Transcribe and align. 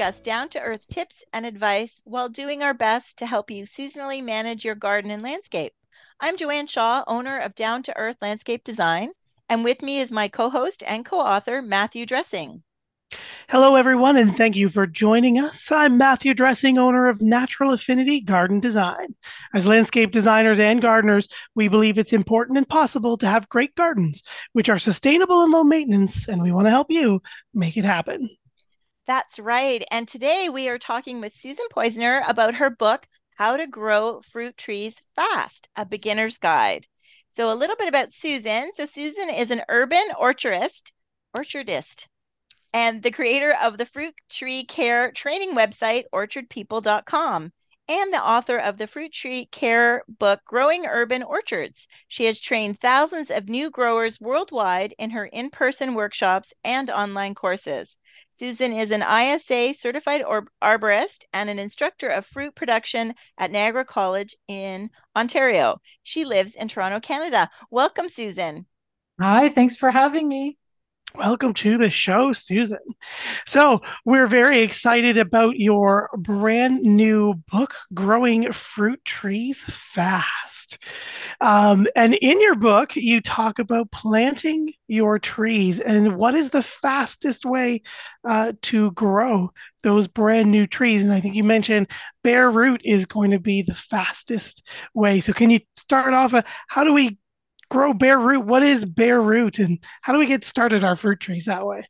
discuss 0.00 0.22
down 0.22 0.48
to 0.48 0.58
earth 0.58 0.88
tips 0.88 1.22
and 1.30 1.44
advice 1.44 2.00
while 2.04 2.30
doing 2.30 2.62
our 2.62 2.72
best 2.72 3.18
to 3.18 3.26
help 3.26 3.50
you 3.50 3.64
seasonally 3.64 4.24
manage 4.24 4.64
your 4.64 4.74
garden 4.74 5.10
and 5.10 5.22
landscape. 5.22 5.74
I'm 6.18 6.38
Joanne 6.38 6.68
Shaw, 6.68 7.04
owner 7.06 7.38
of 7.38 7.54
Down 7.54 7.82
to 7.82 7.98
Earth 7.98 8.16
Landscape 8.22 8.64
Design, 8.64 9.10
and 9.50 9.62
with 9.62 9.82
me 9.82 10.00
is 10.00 10.10
my 10.10 10.26
co 10.26 10.48
host 10.48 10.82
and 10.86 11.04
co 11.04 11.20
author, 11.20 11.60
Matthew 11.60 12.06
Dressing. 12.06 12.62
Hello, 13.50 13.74
everyone, 13.74 14.16
and 14.16 14.34
thank 14.38 14.56
you 14.56 14.70
for 14.70 14.86
joining 14.86 15.38
us. 15.38 15.70
I'm 15.70 15.98
Matthew 15.98 16.32
Dressing, 16.32 16.78
owner 16.78 17.06
of 17.06 17.20
Natural 17.20 17.74
Affinity 17.74 18.22
Garden 18.22 18.58
Design. 18.58 19.08
As 19.52 19.66
landscape 19.66 20.12
designers 20.12 20.58
and 20.58 20.80
gardeners, 20.80 21.28
we 21.54 21.68
believe 21.68 21.98
it's 21.98 22.14
important 22.14 22.56
and 22.56 22.66
possible 22.66 23.18
to 23.18 23.26
have 23.26 23.50
great 23.50 23.74
gardens, 23.74 24.22
which 24.54 24.70
are 24.70 24.78
sustainable 24.78 25.42
and 25.42 25.52
low 25.52 25.62
maintenance, 25.62 26.26
and 26.26 26.40
we 26.40 26.52
want 26.52 26.68
to 26.68 26.70
help 26.70 26.90
you 26.90 27.20
make 27.52 27.76
it 27.76 27.84
happen. 27.84 28.30
That's 29.10 29.40
right. 29.40 29.84
And 29.90 30.06
today 30.06 30.48
we 30.48 30.68
are 30.68 30.78
talking 30.78 31.20
with 31.20 31.34
Susan 31.34 31.66
Poizner 31.74 32.22
about 32.28 32.54
her 32.54 32.70
book, 32.70 33.08
How 33.34 33.56
to 33.56 33.66
Grow 33.66 34.20
Fruit 34.20 34.56
Trees 34.56 35.02
Fast, 35.16 35.68
a 35.74 35.84
beginner's 35.84 36.38
guide. 36.38 36.86
So, 37.28 37.52
a 37.52 37.58
little 37.58 37.74
bit 37.74 37.88
about 37.88 38.12
Susan. 38.12 38.72
So, 38.72 38.86
Susan 38.86 39.28
is 39.28 39.50
an 39.50 39.62
urban 39.68 40.04
orchardist, 40.16 40.92
orchardist, 41.36 42.06
and 42.72 43.02
the 43.02 43.10
creator 43.10 43.56
of 43.60 43.78
the 43.78 43.86
fruit 43.86 44.14
tree 44.28 44.62
care 44.64 45.10
training 45.10 45.56
website, 45.56 46.04
orchardpeople.com, 46.14 47.52
and 47.88 48.14
the 48.14 48.24
author 48.24 48.58
of 48.58 48.78
the 48.78 48.86
fruit 48.86 49.12
tree 49.12 49.46
care 49.46 50.04
book, 50.06 50.38
Growing 50.44 50.86
Urban 50.86 51.24
Orchards. 51.24 51.88
She 52.06 52.26
has 52.26 52.38
trained 52.38 52.78
thousands 52.78 53.32
of 53.32 53.48
new 53.48 53.70
growers 53.70 54.20
worldwide 54.20 54.94
in 55.00 55.10
her 55.10 55.26
in 55.26 55.50
person 55.50 55.94
workshops 55.94 56.54
and 56.62 56.88
online 56.88 57.34
courses. 57.34 57.96
Susan 58.30 58.72
is 58.72 58.90
an 58.90 59.02
ISA 59.02 59.74
certified 59.74 60.22
arborist 60.62 61.24
and 61.32 61.50
an 61.50 61.58
instructor 61.58 62.08
of 62.08 62.26
fruit 62.26 62.54
production 62.54 63.14
at 63.38 63.50
Niagara 63.50 63.84
College 63.84 64.36
in 64.48 64.90
Ontario. 65.16 65.80
She 66.02 66.24
lives 66.24 66.54
in 66.54 66.68
Toronto, 66.68 67.00
Canada. 67.00 67.50
Welcome, 67.70 68.08
Susan. 68.08 68.66
Hi, 69.20 69.48
thanks 69.48 69.76
for 69.76 69.90
having 69.90 70.28
me. 70.28 70.56
Welcome 71.16 71.54
to 71.54 71.76
the 71.76 71.90
show, 71.90 72.32
Susan. 72.32 72.78
So, 73.44 73.82
we're 74.04 74.28
very 74.28 74.60
excited 74.60 75.18
about 75.18 75.58
your 75.58 76.08
brand 76.16 76.82
new 76.82 77.34
book, 77.50 77.74
Growing 77.92 78.52
Fruit 78.52 79.04
Trees 79.04 79.64
Fast. 79.64 80.78
Um, 81.40 81.88
and 81.96 82.14
in 82.14 82.40
your 82.40 82.54
book, 82.54 82.94
you 82.94 83.20
talk 83.20 83.58
about 83.58 83.90
planting 83.90 84.72
your 84.86 85.18
trees 85.18 85.80
and 85.80 86.16
what 86.16 86.34
is 86.34 86.50
the 86.50 86.62
fastest 86.62 87.44
way 87.44 87.82
uh, 88.24 88.52
to 88.62 88.92
grow 88.92 89.50
those 89.82 90.06
brand 90.06 90.50
new 90.52 90.66
trees. 90.66 91.02
And 91.02 91.12
I 91.12 91.20
think 91.20 91.34
you 91.34 91.44
mentioned 91.44 91.90
bare 92.22 92.50
root 92.50 92.82
is 92.84 93.04
going 93.06 93.32
to 93.32 93.40
be 93.40 93.62
the 93.62 93.74
fastest 93.74 94.62
way. 94.94 95.20
So, 95.20 95.32
can 95.32 95.50
you 95.50 95.58
start 95.76 96.14
off? 96.14 96.34
Uh, 96.34 96.42
how 96.68 96.84
do 96.84 96.92
we 96.92 97.18
grow 97.70 97.94
bare 97.94 98.18
root? 98.18 98.40
What 98.44 98.62
is 98.62 98.84
bare 98.84 99.20
root 99.20 99.58
and 99.58 99.78
how 100.02 100.12
do 100.12 100.18
we 100.18 100.26
get 100.26 100.44
started 100.44 100.84
our 100.84 100.96
fruit 100.96 101.20
trees 101.20 101.46
that 101.46 101.66
way? 101.66 101.86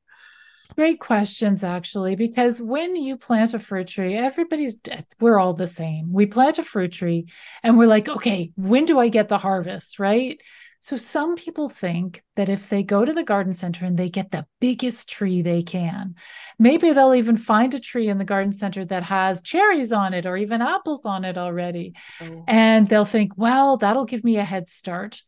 Great 0.76 1.00
questions, 1.00 1.64
actually, 1.64 2.14
because 2.14 2.60
when 2.60 2.94
you 2.94 3.16
plant 3.16 3.54
a 3.54 3.58
fruit 3.58 3.88
tree, 3.88 4.14
everybody's, 4.14 4.76
we're 5.18 5.38
all 5.38 5.52
the 5.52 5.66
same. 5.66 6.12
We 6.12 6.26
plant 6.26 6.58
a 6.58 6.62
fruit 6.62 6.92
tree 6.92 7.26
and 7.62 7.76
we're 7.76 7.86
like, 7.86 8.08
okay, 8.08 8.52
when 8.56 8.84
do 8.84 8.98
I 8.98 9.08
get 9.08 9.28
the 9.28 9.38
harvest? 9.38 9.98
Right. 9.98 10.40
So 10.82 10.96
some 10.96 11.36
people 11.36 11.68
think 11.68 12.22
that 12.36 12.48
if 12.48 12.70
they 12.70 12.82
go 12.82 13.04
to 13.04 13.12
the 13.12 13.24
garden 13.24 13.52
center 13.52 13.84
and 13.84 13.98
they 13.98 14.08
get 14.08 14.30
the 14.30 14.46
biggest 14.60 15.10
tree 15.10 15.42
they 15.42 15.62
can, 15.62 16.14
maybe 16.58 16.92
they'll 16.92 17.14
even 17.14 17.36
find 17.36 17.74
a 17.74 17.80
tree 17.80 18.08
in 18.08 18.16
the 18.16 18.24
garden 18.24 18.52
center 18.52 18.84
that 18.86 19.02
has 19.02 19.42
cherries 19.42 19.92
on 19.92 20.14
it 20.14 20.24
or 20.24 20.38
even 20.38 20.62
apples 20.62 21.04
on 21.04 21.24
it 21.26 21.36
already. 21.36 21.94
Oh. 22.22 22.44
And 22.48 22.86
they'll 22.86 23.04
think, 23.04 23.32
well, 23.36 23.76
that'll 23.76 24.06
give 24.06 24.24
me 24.24 24.38
a 24.38 24.44
head 24.44 24.70
start. 24.70 25.20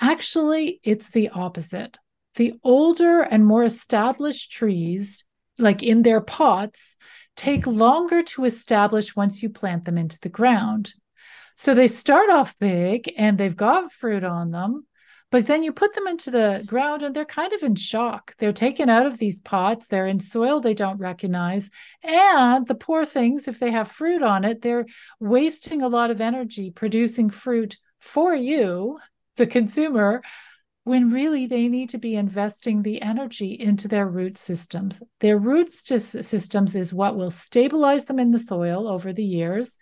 Actually, 0.00 0.80
it's 0.82 1.10
the 1.10 1.30
opposite. 1.30 1.98
The 2.34 2.54
older 2.62 3.22
and 3.22 3.46
more 3.46 3.64
established 3.64 4.52
trees, 4.52 5.24
like 5.58 5.82
in 5.82 6.02
their 6.02 6.20
pots, 6.20 6.96
take 7.34 7.66
longer 7.66 8.22
to 8.22 8.44
establish 8.44 9.16
once 9.16 9.42
you 9.42 9.48
plant 9.48 9.84
them 9.84 9.96
into 9.96 10.18
the 10.20 10.28
ground. 10.28 10.94
So 11.56 11.74
they 11.74 11.88
start 11.88 12.28
off 12.28 12.58
big 12.58 13.12
and 13.16 13.38
they've 13.38 13.56
got 13.56 13.90
fruit 13.90 14.24
on 14.24 14.50
them, 14.50 14.86
but 15.30 15.46
then 15.46 15.62
you 15.62 15.72
put 15.72 15.94
them 15.94 16.06
into 16.06 16.30
the 16.30 16.62
ground 16.66 17.02
and 17.02 17.16
they're 17.16 17.24
kind 17.24 17.54
of 17.54 17.62
in 17.62 17.74
shock. 17.74 18.34
They're 18.36 18.52
taken 18.52 18.90
out 18.90 19.06
of 19.06 19.18
these 19.18 19.38
pots, 19.38 19.86
they're 19.86 20.06
in 20.06 20.20
soil 20.20 20.60
they 20.60 20.74
don't 20.74 20.98
recognize. 20.98 21.70
And 22.02 22.66
the 22.66 22.74
poor 22.74 23.06
things, 23.06 23.48
if 23.48 23.58
they 23.58 23.70
have 23.70 23.90
fruit 23.90 24.22
on 24.22 24.44
it, 24.44 24.60
they're 24.60 24.86
wasting 25.18 25.80
a 25.80 25.88
lot 25.88 26.10
of 26.10 26.20
energy 26.20 26.70
producing 26.70 27.30
fruit 27.30 27.78
for 27.98 28.34
you 28.34 28.98
the 29.36 29.46
consumer 29.46 30.22
when 30.84 31.10
really 31.10 31.46
they 31.46 31.66
need 31.66 31.88
to 31.90 31.98
be 31.98 32.14
investing 32.14 32.82
the 32.82 33.02
energy 33.02 33.48
into 33.58 33.88
their 33.88 34.06
root 34.06 34.38
systems. 34.38 35.02
Their 35.18 35.36
root 35.36 35.72
systems 35.72 36.76
is 36.76 36.94
what 36.94 37.16
will 37.16 37.32
stabilize 37.32 38.04
them 38.04 38.20
in 38.20 38.30
the 38.30 38.38
soil 38.38 38.86
over 38.86 39.12
the 39.12 39.24
years, 39.24 39.78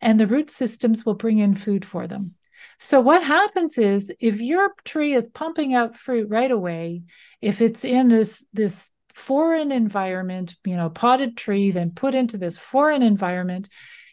and 0.00 0.18
the 0.18 0.28
root 0.28 0.50
systems 0.50 1.04
will 1.04 1.14
bring 1.14 1.38
in 1.38 1.56
food 1.56 1.84
for 1.84 2.06
them. 2.06 2.36
So, 2.78 3.00
what 3.00 3.24
happens 3.24 3.78
is 3.78 4.12
if 4.20 4.40
your 4.40 4.72
tree 4.84 5.14
is 5.14 5.26
pumping 5.26 5.74
out 5.74 5.96
fruit 5.96 6.28
right 6.28 6.50
away, 6.50 7.02
if 7.42 7.60
it's 7.60 7.84
in 7.84 8.08
this, 8.08 8.46
this 8.52 8.92
foreign 9.12 9.72
environment, 9.72 10.54
you 10.64 10.76
know, 10.76 10.88
potted 10.88 11.36
tree, 11.36 11.72
then 11.72 11.90
put 11.90 12.14
into 12.14 12.38
this 12.38 12.58
foreign 12.58 13.02
environment, 13.02 13.68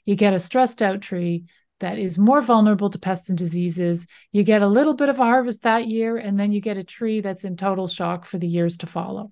you 0.05 0.15
get 0.15 0.33
a 0.33 0.39
stressed 0.39 0.81
out 0.81 1.01
tree 1.01 1.45
that 1.81 1.99
is 1.99 2.17
more 2.17 2.41
vulnerable 2.41 2.89
to 2.89 2.97
pests 2.97 3.29
and 3.29 3.37
diseases. 3.37 4.07
You 4.31 4.43
get 4.43 4.63
a 4.63 4.67
little 4.67 4.95
bit 4.95 5.09
of 5.09 5.19
a 5.19 5.23
harvest 5.23 5.61
that 5.63 5.87
year, 5.87 6.17
and 6.17 6.39
then 6.39 6.51
you 6.51 6.61
get 6.61 6.77
a 6.77 6.83
tree 6.83 7.21
that's 7.21 7.43
in 7.43 7.57
total 7.57 7.87
shock 7.87 8.25
for 8.25 8.39
the 8.39 8.47
years 8.47 8.77
to 8.79 8.87
follow. 8.87 9.31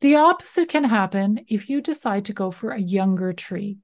The 0.00 0.16
opposite 0.16 0.68
can 0.68 0.84
happen 0.84 1.44
if 1.48 1.68
you 1.68 1.80
decide 1.80 2.26
to 2.26 2.32
go 2.32 2.50
for 2.50 2.70
a 2.70 2.80
younger 2.80 3.32
tree. 3.32 3.78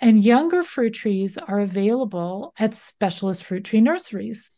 And 0.00 0.24
younger 0.24 0.62
fruit 0.62 0.94
trees 0.94 1.36
are 1.36 1.60
available 1.60 2.54
at 2.58 2.74
specialist 2.74 3.44
fruit 3.44 3.64
tree 3.64 3.80
nurseries. 3.80 4.52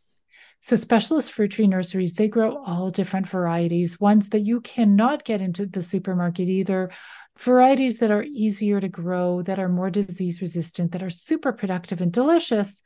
So, 0.62 0.76
specialist 0.76 1.32
fruit 1.32 1.52
tree 1.52 1.66
nurseries, 1.66 2.14
they 2.14 2.28
grow 2.28 2.62
all 2.64 2.90
different 2.90 3.26
varieties, 3.26 3.98
ones 3.98 4.28
that 4.30 4.40
you 4.40 4.60
cannot 4.60 5.24
get 5.24 5.40
into 5.40 5.66
the 5.66 5.82
supermarket 5.82 6.48
either, 6.48 6.90
varieties 7.38 7.98
that 7.98 8.10
are 8.10 8.22
easier 8.22 8.80
to 8.80 8.88
grow, 8.88 9.42
that 9.42 9.58
are 9.58 9.68
more 9.68 9.88
disease 9.90 10.42
resistant, 10.42 10.92
that 10.92 11.02
are 11.02 11.10
super 11.10 11.52
productive 11.52 12.02
and 12.02 12.12
delicious, 12.12 12.82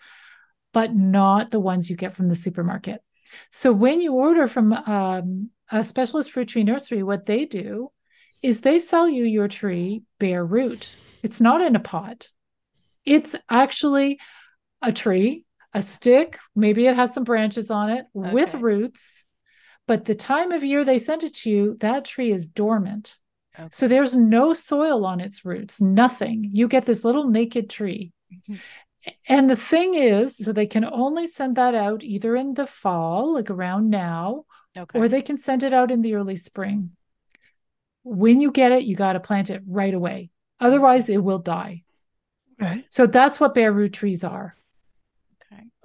but 0.72 0.94
not 0.94 1.50
the 1.50 1.60
ones 1.60 1.90
you 1.90 1.96
get 1.96 2.14
from 2.14 2.28
the 2.28 2.36
supermarket. 2.36 3.00
So 3.50 3.72
when 3.72 4.00
you 4.00 4.12
order 4.12 4.46
from 4.46 4.72
um, 4.72 5.50
a 5.70 5.82
specialist 5.82 6.30
fruit 6.30 6.48
tree 6.48 6.64
nursery, 6.64 7.02
what 7.02 7.26
they 7.26 7.44
do 7.44 7.90
is 8.42 8.60
they 8.60 8.78
sell 8.78 9.08
you 9.08 9.25
your 9.25 9.49
tree 9.49 10.02
bare 10.19 10.44
root. 10.44 10.94
It's 11.22 11.40
not 11.40 11.60
in 11.60 11.75
a 11.75 11.81
pot. 11.81 12.28
It's 13.04 13.34
actually 13.49 14.20
a 14.82 14.93
tree, 14.93 15.44
a 15.75 15.82
stick, 15.82 16.38
maybe 16.55 16.87
it 16.87 16.97
has 16.97 17.12
some 17.12 17.25
branches 17.25 17.71
on 17.71 17.91
it 17.91 18.06
okay. 18.17 18.32
with 18.32 18.55
roots. 18.55 19.25
But 19.87 20.06
the 20.06 20.15
time 20.15 20.53
of 20.53 20.65
year 20.65 20.85
they 20.85 20.99
sent 20.99 21.25
it 21.25 21.35
to 21.38 21.50
you, 21.50 21.76
that 21.81 22.05
tree 22.05 22.31
is 22.31 22.49
dormant. 22.49 23.19
Okay. 23.59 23.69
So 23.73 23.87
there's 23.87 24.17
no 24.17 24.55
soil 24.55 25.05
on 25.05 25.21
its 25.21 25.44
roots, 25.44 25.81
nothing. 25.81 26.49
You 26.53 26.69
get 26.69 26.87
this 26.87 27.05
little 27.05 27.29
naked 27.29 27.69
tree. 27.69 28.12
Mm-hmm. 28.32 28.55
And 29.29 29.50
the 29.50 29.56
thing 29.56 29.94
is, 29.94 30.38
so 30.38 30.53
they 30.53 30.67
can 30.67 30.85
only 30.85 31.26
send 31.26 31.56
that 31.56 31.75
out 31.75 32.03
either 32.03 32.35
in 32.35 32.55
the 32.55 32.67
fall, 32.67 33.35
like 33.35 33.50
around 33.50 33.91
now, 33.91 34.44
okay. 34.76 34.99
or 34.99 35.09
they 35.09 35.21
can 35.23 35.37
send 35.37 35.62
it 35.62 35.75
out 35.75 35.91
in 35.91 36.00
the 36.00 36.15
early 36.15 36.37
spring. 36.37 36.93
When 38.03 38.41
you 38.41 38.50
get 38.50 38.73
it, 38.73 38.85
you 38.85 38.97
got 38.97 39.12
to 39.12 39.21
plant 39.21 39.50
it 39.50 39.62
right 39.67 39.93
away. 39.93 40.31
Otherwise, 40.59 41.09
it 41.09 41.23
will 41.23 41.38
die. 41.38 41.82
Right. 42.59 42.85
So 42.88 43.06
that's 43.06 43.38
what 43.38 43.55
bare 43.55 43.73
root 43.73 43.93
trees 43.93 44.25
are. 44.25 44.56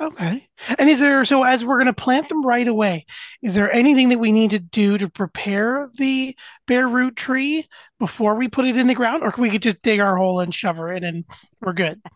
Okay. 0.02 0.48
And 0.78 0.90
is 0.90 1.00
there, 1.00 1.26
so 1.26 1.44
as 1.44 1.66
we're 1.66 1.76
going 1.76 1.88
to 1.88 1.94
plant 1.94 2.30
them 2.30 2.46
right 2.46 2.68
away, 2.68 3.06
is 3.42 3.54
there 3.54 3.72
anything 3.72 4.10
that 4.10 4.20
we 4.20 4.32
need 4.32 4.52
to 4.52 4.60
do 4.60 4.98
to 4.98 5.10
prepare 5.10 5.90
the 5.98 6.38
bare 6.68 6.88
root 6.88 7.18
tree 7.18 7.68
before 8.00 8.36
we 8.36 8.48
put 8.48 8.66
it 8.66 8.78
in 8.78 8.88
the 8.88 8.96
ground? 8.96 9.24
Or 9.24 9.32
can 9.32 9.42
we 9.42 9.50
could 9.50 9.62
just 9.62 9.82
dig 9.82 10.00
our 10.00 10.16
hole 10.16 10.40
and 10.40 10.56
shove 10.56 10.78
her 10.78 10.94
in 10.94 11.04
and 11.04 11.26
we're 11.62 11.74
good? 11.74 12.02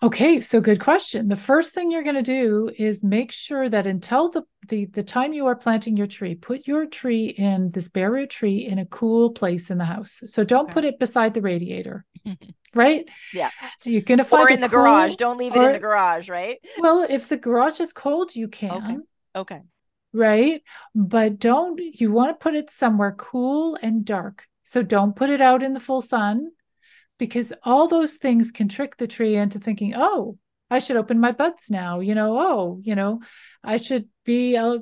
Okay. 0.00 0.40
So 0.40 0.60
good 0.60 0.78
question. 0.78 1.26
The 1.26 1.34
first 1.34 1.74
thing 1.74 1.90
you're 1.90 2.04
going 2.04 2.14
to 2.14 2.22
do 2.22 2.70
is 2.78 3.02
make 3.02 3.32
sure 3.32 3.68
that 3.68 3.84
until 3.84 4.30
the, 4.30 4.44
the, 4.68 4.84
the 4.84 5.02
time 5.02 5.32
you 5.32 5.46
are 5.46 5.56
planting 5.56 5.96
your 5.96 6.06
tree, 6.06 6.36
put 6.36 6.68
your 6.68 6.86
tree 6.86 7.26
in 7.26 7.72
this 7.72 7.88
bare 7.88 8.12
root 8.12 8.30
tree 8.30 8.58
in 8.64 8.78
a 8.78 8.86
cool 8.86 9.30
place 9.30 9.70
in 9.70 9.78
the 9.78 9.84
house. 9.84 10.22
So 10.26 10.44
don't 10.44 10.66
okay. 10.66 10.72
put 10.72 10.84
it 10.84 11.00
beside 11.00 11.34
the 11.34 11.42
radiator. 11.42 12.04
right? 12.78 13.06
Yeah. 13.34 13.50
You're 13.84 14.00
gonna 14.00 14.24
find 14.24 14.48
or 14.48 14.54
in 14.54 14.60
the 14.60 14.68
cool, 14.68 14.84
garage. 14.84 15.16
Don't 15.16 15.36
leave 15.36 15.54
it 15.54 15.58
or, 15.58 15.66
in 15.66 15.72
the 15.72 15.78
garage, 15.78 16.30
right? 16.30 16.58
Well, 16.78 17.06
if 17.08 17.28
the 17.28 17.36
garage 17.36 17.80
is 17.80 17.92
cold, 17.92 18.34
you 18.34 18.48
can. 18.48 18.70
Okay. 18.72 18.96
Okay. 19.36 19.60
right? 20.12 20.62
But 20.94 21.38
don't, 21.38 21.78
you 21.78 22.10
want 22.12 22.30
to 22.30 22.42
put 22.42 22.54
it 22.54 22.70
somewhere 22.70 23.14
cool 23.18 23.76
and 23.82 24.04
dark. 24.04 24.46
So 24.62 24.82
don't 24.82 25.14
put 25.16 25.30
it 25.30 25.40
out 25.40 25.62
in 25.62 25.74
the 25.74 25.80
full 25.80 26.00
sun 26.00 26.50
because 27.18 27.52
all 27.62 27.88
those 27.88 28.14
things 28.14 28.50
can 28.50 28.68
trick 28.68 28.96
the 28.96 29.06
tree 29.06 29.36
into 29.36 29.58
thinking, 29.58 29.94
oh, 29.96 30.38
I 30.70 30.80
should 30.80 30.96
open 30.96 31.18
my 31.18 31.32
buds 31.32 31.70
now. 31.70 32.00
You 32.00 32.14
know, 32.14 32.38
oh, 32.38 32.78
you 32.82 32.94
know, 32.94 33.20
I 33.64 33.78
should 33.78 34.08
be 34.24 34.56
uh, 34.56 34.78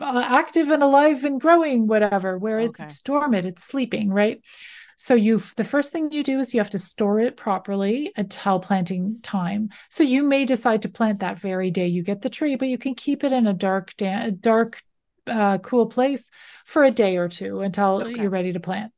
active 0.00 0.70
and 0.70 0.82
alive 0.82 1.24
and 1.24 1.40
growing, 1.40 1.86
whatever. 1.88 2.38
Where 2.38 2.60
okay. 2.60 2.84
it's 2.84 3.00
dormant, 3.00 3.46
it's 3.46 3.64
sleeping, 3.64 4.10
right? 4.10 4.40
So 4.96 5.14
you 5.14 5.42
the 5.56 5.64
first 5.64 5.92
thing 5.92 6.12
you 6.12 6.22
do 6.22 6.38
is 6.40 6.54
you 6.54 6.60
have 6.60 6.70
to 6.70 6.78
store 6.78 7.20
it 7.20 7.36
properly 7.36 8.12
until 8.16 8.60
planting 8.60 9.18
time. 9.22 9.70
So 9.90 10.02
you 10.04 10.22
may 10.22 10.44
decide 10.44 10.82
to 10.82 10.88
plant 10.88 11.20
that 11.20 11.38
very 11.38 11.70
day 11.70 11.86
you 11.86 12.02
get 12.02 12.22
the 12.22 12.30
tree, 12.30 12.56
but 12.56 12.68
you 12.68 12.78
can 12.78 12.94
keep 12.94 13.24
it 13.24 13.32
in 13.32 13.46
a 13.46 13.52
dark, 13.52 13.94
da- 13.96 14.30
dark, 14.30 14.82
uh, 15.26 15.58
cool 15.58 15.86
place 15.86 16.30
for 16.64 16.84
a 16.84 16.90
day 16.90 17.16
or 17.16 17.28
two 17.28 17.60
until 17.60 18.02
okay. 18.02 18.20
you're 18.20 18.30
ready 18.30 18.52
to 18.52 18.60
plant. 18.60 18.92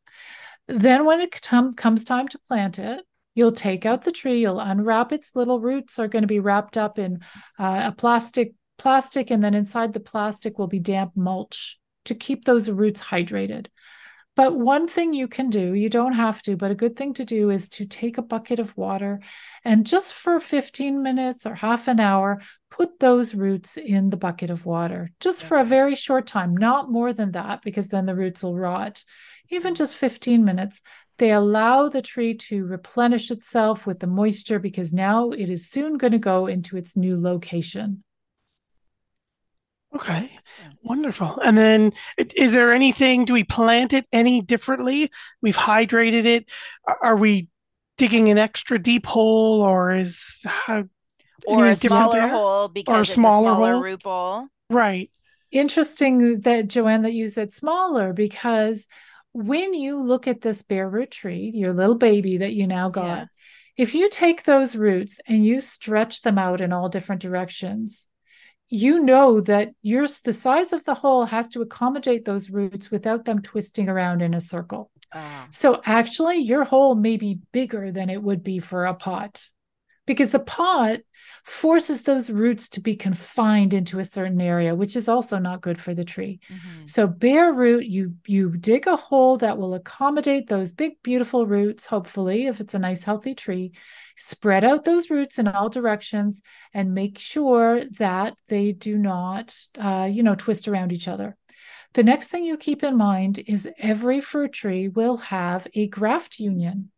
Then, 0.69 1.05
when 1.05 1.21
it 1.21 1.41
com- 1.43 1.75
comes 1.75 2.05
time 2.05 2.29
to 2.29 2.39
plant 2.41 2.79
it, 2.79 3.05
you'll 3.35 3.53
take 3.53 3.87
out 3.87 4.03
the 4.03 4.13
tree, 4.13 4.41
you'll 4.41 4.59
unwrap 4.59 5.13
its 5.13 5.37
little 5.37 5.61
roots, 5.61 5.99
are 5.99 6.09
going 6.09 6.23
to 6.23 6.29
be 6.29 6.41
wrapped 6.41 6.77
up 6.77 6.99
in 6.99 7.21
uh, 7.59 7.83
a 7.85 7.93
plastic 7.93 8.55
plastic, 8.79 9.31
and 9.31 9.43
then 9.43 9.55
inside 9.55 9.93
the 9.93 10.01
plastic 10.01 10.59
will 10.59 10.67
be 10.67 10.81
damp 10.81 11.13
mulch 11.15 11.79
to 12.05 12.15
keep 12.15 12.45
those 12.45 12.69
roots 12.69 13.01
hydrated. 13.01 13.67
But 14.37 14.57
one 14.57 14.87
thing 14.87 15.15
you 15.15 15.29
can 15.29 15.51
do, 15.51 15.73
you 15.73 15.89
don't 15.89 16.13
have 16.13 16.43
to, 16.43 16.57
but 16.57 16.71
a 16.71 16.75
good 16.75 16.95
thing 16.95 17.15
to 17.15 17.25
do 17.25 17.51
is 17.51 17.69
to 17.71 17.87
take 17.87 18.19
a 18.19 18.23
bucket 18.23 18.61
of 18.61 18.77
water 18.77 19.21
and 19.65 19.87
just 19.87 20.13
for 20.13 20.39
15 20.39 21.03
minutes 21.03 21.47
or 21.47 21.55
half 21.55 21.89
an 21.89 21.99
hour, 21.99 22.41
put 22.71 23.01
those 23.01 23.35
roots 23.35 23.79
in 23.79 24.11
the 24.11 24.17
bucket 24.19 24.51
of 24.51 24.67
water, 24.67 25.11
just 25.21 25.43
for 25.43 25.57
a 25.57 25.65
very 25.65 25.95
short 25.95 26.27
time, 26.27 26.55
not 26.55 26.93
more 26.93 27.15
than 27.15 27.33
that, 27.33 27.63
because 27.63 27.89
then 27.89 28.05
the 28.05 28.15
roots 28.15 28.43
will 28.43 28.55
rot 28.55 29.03
even 29.51 29.75
just 29.75 29.97
15 29.97 30.45
minutes, 30.45 30.81
they 31.19 31.31
allow 31.31 31.89
the 31.89 32.03
tree 32.03 32.35
to 32.35 32.67
replenish 32.67 33.31
itself 33.31 33.87
with 33.87 34.01
the 34.01 34.07
moisture 34.07 34.59
because 34.59 34.93
now 34.93 35.31
it 35.31 35.49
is 35.49 35.69
soon 35.69 35.97
going 35.97 36.13
to 36.13 36.19
go 36.19 36.47
into 36.47 36.77
its 36.77 36.97
new 36.97 37.19
location. 37.19 38.03
Okay, 39.97 40.31
wonderful. 40.83 41.39
And 41.41 41.57
then, 41.57 41.93
is 42.19 42.53
there 42.53 42.73
anything? 42.73 43.25
Do 43.25 43.33
we 43.33 43.45
plant 43.45 43.93
it 43.95 44.07
any 44.13 44.43
differently? 44.43 45.11
We've 45.41 45.57
hydrated 45.57 46.27
it. 46.27 46.51
Are 47.03 47.17
we 47.17 47.49
digging 47.97 48.29
an 48.29 48.37
extra 48.37 48.79
deep 48.79 49.07
hole, 49.07 49.63
or 49.63 49.95
is 49.95 50.41
how? 50.45 50.85
Or 51.47 51.67
a 51.67 51.77
smaller 51.77 52.21
there? 52.21 52.29
hole 52.29 52.69
because 52.69 52.97
or 52.97 53.03
a 53.03 53.07
smaller, 53.07 53.51
a 53.51 53.55
smaller 53.55 53.73
hole? 53.73 53.83
root 53.83 54.03
ball. 54.03 54.49
Right. 54.69 55.11
Interesting 55.51 56.41
that 56.41 56.69
Joanne 56.69 57.03
that 57.03 57.13
you 57.13 57.29
said 57.29 57.53
smaller 57.53 58.13
because 58.13 58.87
when 59.33 59.73
you 59.73 60.03
look 60.03 60.27
at 60.27 60.41
this 60.41 60.63
bare 60.63 60.89
root 60.89 61.11
tree, 61.11 61.53
your 61.55 61.73
little 61.73 61.95
baby 61.95 62.39
that 62.39 62.55
you 62.55 62.67
now 62.67 62.89
got, 62.91 63.19
yeah. 63.19 63.25
if 63.77 63.95
you 63.95 64.11
take 64.11 64.43
those 64.43 64.77
roots 64.77 65.21
and 65.27 65.45
you 65.45 65.61
stretch 65.61 66.23
them 66.23 66.37
out 66.37 66.61
in 66.61 66.73
all 66.73 66.89
different 66.89 67.23
directions, 67.23 68.07
you 68.69 69.01
know 69.01 69.41
that 69.43 69.73
your 69.83 70.07
the 70.25 70.33
size 70.33 70.73
of 70.73 70.85
the 70.85 70.95
hole 70.95 71.25
has 71.25 71.49
to 71.49 71.63
accommodate 71.63 72.25
those 72.25 72.51
roots 72.51 72.91
without 72.91 73.25
them 73.25 73.43
twisting 73.43 73.89
around 73.89 74.23
in 74.23 74.35
a 74.35 74.41
circle. 74.41 74.91
Uh. 75.13 75.47
So 75.51 75.81
actually 75.85 76.39
your 76.39 76.65
hole 76.65 76.95
may 76.95 77.17
be 77.17 77.41
bigger 77.53 77.93
than 77.93 78.11
it 78.11 78.23
would 78.23 78.43
be 78.43 78.59
for 78.59 78.87
a 78.87 78.95
pot 78.95 79.49
because 80.07 80.31
the 80.31 80.39
pot 80.39 81.01
forces 81.45 82.03
those 82.03 82.29
roots 82.29 82.69
to 82.69 82.81
be 82.81 82.97
confined 82.97 83.73
into 83.73 83.99
a 83.99 84.05
certain 84.05 84.41
area 84.41 84.75
which 84.75 84.97
is 84.97 85.09
also 85.09 85.39
not 85.39 85.61
good 85.61 85.79
for 85.79 85.95
the 85.95 86.05
tree. 86.05 86.41
Mm-hmm. 86.49 86.87
so 86.87 87.07
bare 87.07 87.53
root 87.53 87.87
you 87.87 88.15
you 88.27 88.57
dig 88.57 88.87
a 88.87 88.97
hole 88.97 89.37
that 89.39 89.59
will 89.59 89.75
accommodate 89.75 90.49
those 90.49 90.73
big 90.73 90.95
beautiful 91.03 91.47
roots 91.47 91.87
hopefully 91.87 92.47
if 92.47 92.61
it's 92.61 92.75
a 92.75 92.79
nice 92.79 93.05
healthy 93.05 93.35
tree. 93.35 93.73
Spread 94.17 94.65
out 94.65 94.85
those 94.85 95.11
roots 95.11 95.39
in 95.39 95.47
all 95.47 95.69
directions 95.69 96.43
and 96.73 96.95
make 96.95 97.19
sure 97.19 97.85
that 97.99 98.35
they 98.49 98.73
do 98.73 98.97
not 98.97 99.55
uh, 99.79 100.09
you 100.11 100.23
know 100.23 100.35
twist 100.35 100.69
around 100.69 100.93
each 100.93 101.09
other. 101.09 101.37
The 101.95 102.05
next 102.05 102.29
thing 102.29 102.45
you 102.45 102.57
keep 102.57 102.83
in 102.83 102.97
mind 102.97 103.43
is 103.47 103.69
every 103.79 104.21
fruit 104.21 104.53
tree 104.53 104.89
will 104.89 105.17
have 105.17 105.67
a 105.75 105.87
graft 105.87 106.39
union 106.39 106.91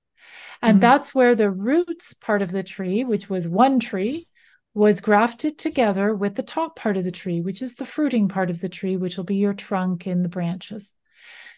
and 0.62 0.76
mm-hmm. 0.76 0.80
that's 0.80 1.14
where 1.14 1.34
the 1.34 1.50
roots 1.50 2.14
part 2.14 2.42
of 2.42 2.50
the 2.50 2.62
tree, 2.62 3.04
which 3.04 3.28
was 3.28 3.48
one 3.48 3.78
tree, 3.80 4.28
was 4.74 5.00
grafted 5.00 5.58
together 5.58 6.14
with 6.14 6.34
the 6.34 6.42
top 6.42 6.76
part 6.76 6.96
of 6.96 7.04
the 7.04 7.10
tree, 7.10 7.40
which 7.40 7.62
is 7.62 7.74
the 7.74 7.86
fruiting 7.86 8.28
part 8.28 8.50
of 8.50 8.60
the 8.60 8.68
tree, 8.68 8.96
which 8.96 9.16
will 9.16 9.24
be 9.24 9.36
your 9.36 9.54
trunk 9.54 10.06
and 10.06 10.24
the 10.24 10.28
branches. 10.28 10.94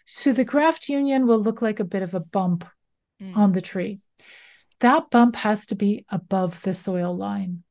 So 0.05 0.33
the 0.33 0.43
graft 0.43 0.89
union 0.89 1.27
will 1.27 1.39
look 1.39 1.61
like 1.61 1.79
a 1.79 1.85
bit 1.85 2.01
of 2.01 2.13
a 2.13 2.19
bump 2.19 2.65
mm. 3.21 3.35
on 3.35 3.51
the 3.51 3.61
tree. 3.61 3.99
That 4.79 5.11
bump 5.11 5.35
has 5.35 5.67
to 5.67 5.75
be 5.75 6.05
above 6.09 6.61
the 6.63 6.73
soil 6.73 7.15
line. 7.15 7.63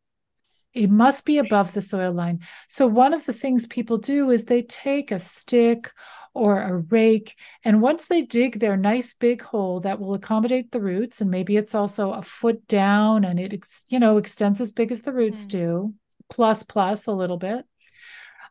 It 0.73 0.91
must 0.91 1.25
be 1.25 1.38
above 1.38 1.73
the 1.73 1.82
soil 1.82 2.12
line. 2.12 2.41
So, 2.69 2.87
one 2.87 3.12
of 3.12 3.26
the 3.26 3.32
things 3.32 3.67
people 3.67 3.99
do 3.99 4.31
is 4.31 4.44
they 4.44 4.62
take 4.62 5.11
a 5.11 5.19
stick 5.19 5.91
or 6.32 6.61
a 6.61 6.77
rake. 6.77 7.37
And 7.65 7.82
once 7.82 8.06
they 8.06 8.23
dig 8.23 8.59
their 8.59 8.77
nice 8.77 9.12
big 9.12 9.43
hole 9.43 9.81
that 9.81 9.99
will 9.99 10.15
accommodate 10.15 10.71
the 10.71 10.81
roots, 10.81 11.21
and 11.21 11.31
maybe 11.31 11.56
it's 11.56 11.75
also 11.75 12.12
a 12.12 12.23
foot 12.23 12.67
down 12.69 13.25
and 13.25 13.41
it, 13.41 13.65
you 13.88 13.99
know, 13.99 14.17
extends 14.17 14.61
as 14.61 14.73
big 14.73 14.93
as 14.93 15.03
the 15.03 15.12
roots 15.12 15.47
mm. 15.47 15.50
do, 15.50 15.94
plus, 16.29 16.62
plus 16.62 17.06
a 17.06 17.12
little 17.12 17.38
bit. 17.38 17.65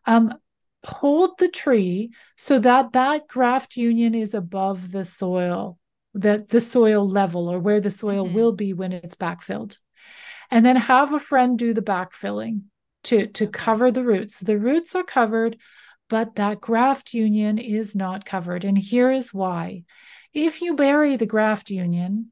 Um, 0.06 0.34
hold 0.84 1.38
the 1.40 1.50
tree 1.50 2.12
so 2.38 2.60
that 2.60 2.94
that 2.94 3.28
graft 3.28 3.76
union 3.76 4.16
is 4.16 4.34
above 4.34 4.92
the 4.92 5.04
soil 5.04 5.78
that 6.14 6.50
the 6.50 6.62
soil 6.62 7.08
level 7.08 7.50
or 7.50 7.60
where 7.60 7.82
the 7.82 7.92
soil 7.92 8.26
mm-hmm. 8.26 8.34
will 8.34 8.54
be 8.54 8.74
when 8.74 8.92
it's 8.92 9.16
backfilled 9.16 9.78
and 10.50 10.66
then 10.66 10.76
have 10.76 11.14
a 11.14 11.20
friend 11.20 11.60
do 11.60 11.74
the 11.74 11.82
backfilling 11.82 12.62
to 13.04 13.28
to 13.28 13.48
cover 13.48 13.92
the 13.92 14.04
roots 14.04 14.38
so 14.38 14.46
the 14.46 14.58
roots 14.58 14.96
are 14.96 15.04
covered 15.04 15.58
but 16.10 16.36
that 16.36 16.60
graft 16.60 17.14
union 17.14 17.58
is 17.58 17.96
not 17.96 18.26
covered. 18.26 18.64
And 18.64 18.78
here 18.78 19.12
is 19.12 19.34
why. 19.34 19.84
If 20.34 20.62
you 20.62 20.76
bury 20.76 21.16
the 21.16 21.26
graft 21.26 21.70
union, 21.70 22.32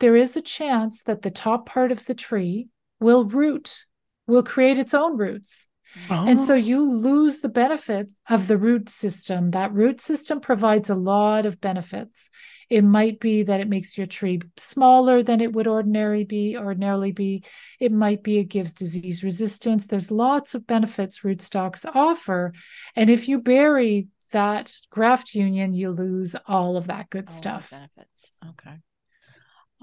there 0.00 0.16
is 0.16 0.36
a 0.36 0.42
chance 0.42 1.02
that 1.04 1.22
the 1.22 1.30
top 1.30 1.66
part 1.66 1.92
of 1.92 2.06
the 2.06 2.14
tree 2.14 2.68
will 2.98 3.24
root, 3.24 3.84
will 4.26 4.42
create 4.42 4.78
its 4.78 4.94
own 4.94 5.16
roots. 5.16 5.68
Oh. 6.10 6.26
And 6.26 6.40
so 6.40 6.54
oh. 6.54 6.56
you 6.56 6.90
lose 6.90 7.40
the 7.40 7.48
benefit 7.48 8.12
of 8.28 8.46
the 8.46 8.56
root 8.56 8.88
system. 8.88 9.50
That 9.50 9.72
root 9.72 10.00
system 10.00 10.40
provides 10.40 10.90
a 10.90 10.94
lot 10.94 11.46
of 11.46 11.60
benefits. 11.60 12.30
It 12.70 12.82
might 12.82 13.20
be 13.20 13.42
that 13.42 13.60
it 13.60 13.68
makes 13.68 13.98
your 13.98 14.06
tree 14.06 14.40
smaller 14.56 15.22
than 15.22 15.40
it 15.40 15.52
would 15.52 15.66
ordinarily 15.66 16.24
be, 16.24 16.56
ordinarily 16.56 17.12
be. 17.12 17.44
It 17.78 17.92
might 17.92 18.22
be 18.22 18.38
it 18.38 18.44
gives 18.44 18.72
disease 18.72 19.22
resistance. 19.22 19.86
There's 19.86 20.10
lots 20.10 20.54
of 20.54 20.66
benefits 20.66 21.20
rootstocks 21.20 21.84
offer. 21.94 22.54
And 22.96 23.10
if 23.10 23.28
you 23.28 23.40
bury 23.40 24.08
that 24.30 24.74
graft 24.90 25.34
union, 25.34 25.74
you 25.74 25.90
lose 25.90 26.34
all 26.46 26.76
of 26.76 26.86
that 26.86 27.10
good 27.10 27.28
all 27.28 27.34
stuff. 27.34 27.70
benefits. 27.70 28.32
Okay. 28.48 28.76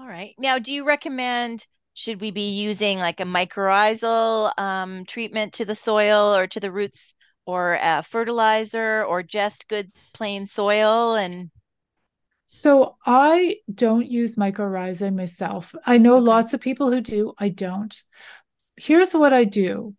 All 0.00 0.08
right. 0.08 0.34
Now, 0.38 0.58
do 0.58 0.72
you 0.72 0.84
recommend 0.84 1.66
should 1.94 2.20
we 2.20 2.30
be 2.30 2.50
using 2.50 2.98
like 2.98 3.20
a 3.20 3.24
mycorrhizal 3.24 4.52
um, 4.58 5.04
treatment 5.06 5.52
to 5.54 5.64
the 5.64 5.74
soil 5.74 6.34
or 6.34 6.46
to 6.46 6.60
the 6.60 6.72
roots 6.72 7.14
or 7.46 7.78
a 7.82 8.02
fertilizer 8.02 9.04
or 9.04 9.22
just 9.22 9.68
good 9.68 9.90
plain 10.14 10.46
soil 10.46 11.14
and 11.14 11.50
so 12.52 12.96
I 13.06 13.58
don't 13.72 14.10
use 14.10 14.34
mycorrhizae 14.34 15.14
myself. 15.14 15.72
I 15.86 15.98
know 15.98 16.18
lots 16.18 16.52
of 16.52 16.60
people 16.60 16.90
who 16.90 17.00
do. 17.00 17.32
I 17.38 17.48
don't. 17.48 17.96
Here's 18.76 19.14
what 19.14 19.32
I 19.32 19.44
do. 19.44 19.94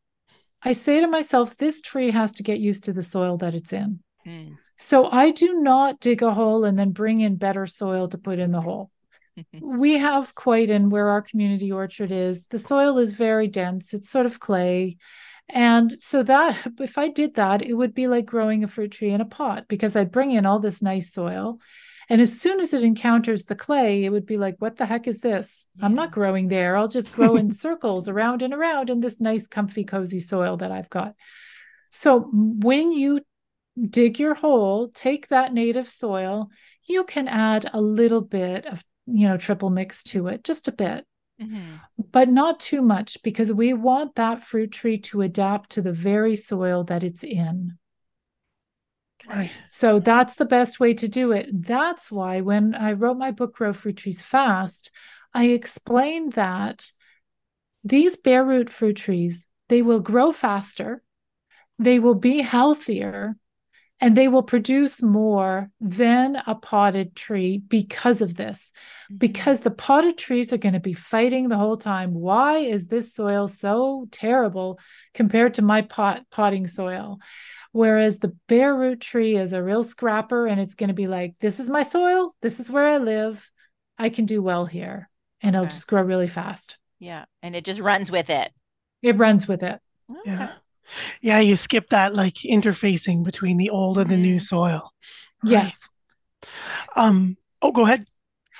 I 0.61 0.73
say 0.73 0.99
to 0.99 1.07
myself, 1.07 1.55
this 1.55 1.81
tree 1.81 2.11
has 2.11 2.33
to 2.33 2.43
get 2.43 2.59
used 2.59 2.83
to 2.83 2.93
the 2.93 3.03
soil 3.03 3.37
that 3.37 3.55
it's 3.55 3.71
in. 3.71 4.01
Hmm. 4.25 4.55
So 4.75 5.09
I 5.09 5.31
do 5.31 5.61
not 5.61 6.01
dig 6.01 6.23
a 6.23 6.33
hole 6.33 6.65
and 6.65 6.77
then 6.77 6.91
bring 6.91 7.21
in 7.21 7.37
better 7.37 7.67
soil 7.67 8.09
to 8.09 8.17
put 8.17 8.37
in 8.37 8.51
the 8.51 8.61
hole. 8.61 8.91
We 9.61 9.97
have 9.97 10.35
quite 10.35 10.69
in 10.69 10.89
where 10.89 11.09
our 11.09 11.21
community 11.21 11.71
orchard 11.71 12.11
is, 12.11 12.47
the 12.47 12.59
soil 12.59 12.97
is 12.97 13.13
very 13.13 13.47
dense. 13.47 13.93
It's 13.93 14.09
sort 14.09 14.25
of 14.25 14.39
clay. 14.39 14.97
And 15.49 15.93
so 15.99 16.23
that 16.23 16.57
if 16.79 16.97
I 16.97 17.09
did 17.09 17.35
that, 17.35 17.61
it 17.61 17.73
would 17.73 17.93
be 17.93 18.07
like 18.07 18.25
growing 18.25 18.63
a 18.63 18.67
fruit 18.67 18.91
tree 18.91 19.11
in 19.11 19.21
a 19.21 19.25
pot 19.25 19.67
because 19.67 19.95
I'd 19.95 20.11
bring 20.11 20.31
in 20.31 20.45
all 20.45 20.59
this 20.59 20.81
nice 20.81 21.11
soil 21.11 21.59
and 22.11 22.19
as 22.19 22.37
soon 22.37 22.59
as 22.59 22.73
it 22.73 22.83
encounters 22.83 23.45
the 23.45 23.55
clay, 23.55 24.03
it 24.03 24.09
would 24.09 24.25
be 24.25 24.35
like, 24.35 24.57
what 24.59 24.75
the 24.75 24.85
heck 24.85 25.07
is 25.07 25.21
this? 25.21 25.65
Yeah. 25.77 25.85
I'm 25.85 25.95
not 25.95 26.11
growing 26.11 26.49
there. 26.49 26.75
I'll 26.75 26.89
just 26.89 27.13
grow 27.13 27.37
in 27.37 27.51
circles 27.51 28.09
around 28.09 28.41
and 28.41 28.53
around 28.53 28.89
in 28.89 28.99
this 28.99 29.21
nice, 29.21 29.47
comfy, 29.47 29.85
cozy 29.85 30.19
soil 30.19 30.57
that 30.57 30.73
I've 30.73 30.89
got. 30.89 31.15
So 31.89 32.27
when 32.33 32.91
you 32.91 33.21
dig 33.89 34.19
your 34.19 34.33
hole, 34.33 34.89
take 34.89 35.29
that 35.29 35.53
native 35.53 35.87
soil, 35.87 36.49
you 36.83 37.05
can 37.05 37.29
add 37.29 37.69
a 37.71 37.79
little 37.79 38.19
bit 38.19 38.65
of, 38.65 38.83
you 39.11 39.27
know, 39.27 39.37
triple 39.37 39.69
mix 39.69 40.03
to 40.03 40.27
it, 40.27 40.43
just 40.43 40.67
a 40.67 40.71
bit. 40.71 41.05
Mm-hmm. 41.41 41.75
But 42.11 42.29
not 42.29 42.59
too 42.59 42.81
much 42.81 43.21
because 43.23 43.51
we 43.51 43.73
want 43.73 44.15
that 44.15 44.43
fruit 44.43 44.71
tree 44.71 44.99
to 44.99 45.21
adapt 45.21 45.71
to 45.71 45.81
the 45.81 45.93
very 45.93 46.35
soil 46.35 46.83
that 46.85 47.03
it's 47.03 47.23
in. 47.23 47.77
Right. 49.27 49.51
So 49.67 49.99
that's 49.99 50.35
the 50.35 50.45
best 50.45 50.79
way 50.79 50.93
to 50.95 51.07
do 51.07 51.31
it. 51.31 51.49
That's 51.51 52.11
why 52.11 52.41
when 52.41 52.75
I 52.75 52.93
wrote 52.93 53.17
my 53.17 53.31
book, 53.31 53.55
Grow 53.55 53.73
Fruit 53.73 53.97
Trees 53.97 54.21
Fast, 54.21 54.91
I 55.33 55.45
explained 55.45 56.33
that 56.33 56.91
these 57.83 58.15
bare 58.17 58.43
root 58.43 58.69
fruit 58.69 58.97
trees, 58.97 59.47
they 59.69 59.81
will 59.81 59.99
grow 59.99 60.31
faster, 60.31 61.01
they 61.79 61.99
will 61.99 62.15
be 62.15 62.39
healthier, 62.39 63.37
and 64.01 64.17
they 64.17 64.27
will 64.27 64.41
produce 64.41 65.03
more 65.03 65.69
than 65.79 66.41
a 66.47 66.55
potted 66.55 67.15
tree 67.15 67.59
because 67.59 68.23
of 68.23 68.35
this. 68.35 68.71
Mm-hmm. 69.05 69.17
Because 69.17 69.61
the 69.61 69.69
potted 69.69 70.17
trees 70.17 70.51
are 70.51 70.57
going 70.57 70.73
to 70.73 70.79
be 70.79 70.93
fighting 70.93 71.47
the 71.47 71.57
whole 71.57 71.77
time. 71.77 72.15
Why 72.15 72.57
is 72.57 72.87
this 72.87 73.13
soil 73.13 73.47
so 73.47 74.07
terrible 74.11 74.79
compared 75.13 75.53
to 75.53 75.61
my 75.61 75.83
pot 75.83 76.23
potting 76.31 76.65
soil? 76.65 77.19
Whereas 77.73 78.19
the 78.19 78.35
bare 78.47 78.75
root 78.75 78.99
tree 78.99 79.37
is 79.37 79.53
a 79.53 79.63
real 79.63 79.83
scrapper 79.83 80.47
and 80.47 80.59
it's 80.59 80.75
going 80.75 80.89
to 80.89 80.93
be 80.95 81.07
like, 81.07 81.35
this 81.39 81.59
is 81.59 81.69
my 81.69 81.83
soil, 81.83 82.33
this 82.41 82.59
is 82.59 82.71
where 82.71 82.87
I 82.87 82.97
live. 82.97 83.49
I 83.99 84.09
can 84.09 84.25
do 84.25 84.41
well 84.41 84.65
here. 84.65 85.09
And 85.41 85.55
okay. 85.55 85.63
it'll 85.63 85.71
just 85.71 85.87
grow 85.87 86.01
really 86.01 86.27
fast. 86.27 86.77
Yeah. 86.99 87.25
And 87.43 87.55
it 87.55 87.65
just 87.65 87.79
runs 87.79 88.11
with 88.11 88.31
it. 88.31 88.51
It 89.03 89.17
runs 89.17 89.47
with 89.47 89.61
it. 89.61 89.79
Okay. 90.09 90.21
Yeah. 90.25 90.51
Yeah. 91.21 91.39
You 91.39 91.55
skip 91.55 91.89
that 91.89 92.13
like 92.13 92.35
interfacing 92.35 93.23
between 93.23 93.57
the 93.57 93.69
old 93.69 93.97
and 93.97 94.09
the 94.09 94.17
new 94.17 94.37
mm-hmm. 94.37 94.39
soil. 94.39 94.93
Right? 95.43 95.51
Yes. 95.51 95.89
Um, 96.95 97.37
oh, 97.61 97.71
go 97.71 97.85
ahead. 97.85 98.05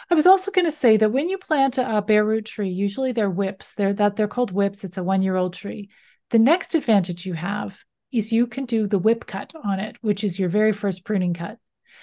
I 0.10 0.14
was 0.14 0.28
also 0.28 0.52
going 0.52 0.66
to 0.66 0.72
say 0.72 0.98
that 0.98 1.12
when 1.12 1.30
you 1.30 1.38
plant 1.38 1.78
a, 1.78 1.98
a 1.98 2.02
bare 2.02 2.26
root 2.26 2.46
tree, 2.46 2.70
usually 2.70 3.12
they're 3.12 3.30
whips. 3.30 3.76
They're 3.76 3.94
that 3.94 4.16
they're 4.16 4.28
called 4.28 4.52
whips. 4.52 4.84
It's 4.84 4.98
a 4.98 5.04
one 5.04 5.22
year 5.22 5.38
old 5.38 5.54
tree. 5.54 5.90
The 6.32 6.40
next 6.40 6.76
advantage 6.76 7.26
you 7.26 7.34
have 7.34 7.80
is 8.12 8.34
you 8.34 8.48
can 8.48 8.66
do 8.66 8.88
the 8.88 9.00
whip 9.00 9.26
cut 9.26 9.54
on 9.64 9.80
it, 9.80 9.98
which 10.02 10.24
is 10.24 10.38
your 10.38 10.50
very 10.50 10.74
first 10.74 11.06
pruning 11.06 11.34
cut. 11.34 11.58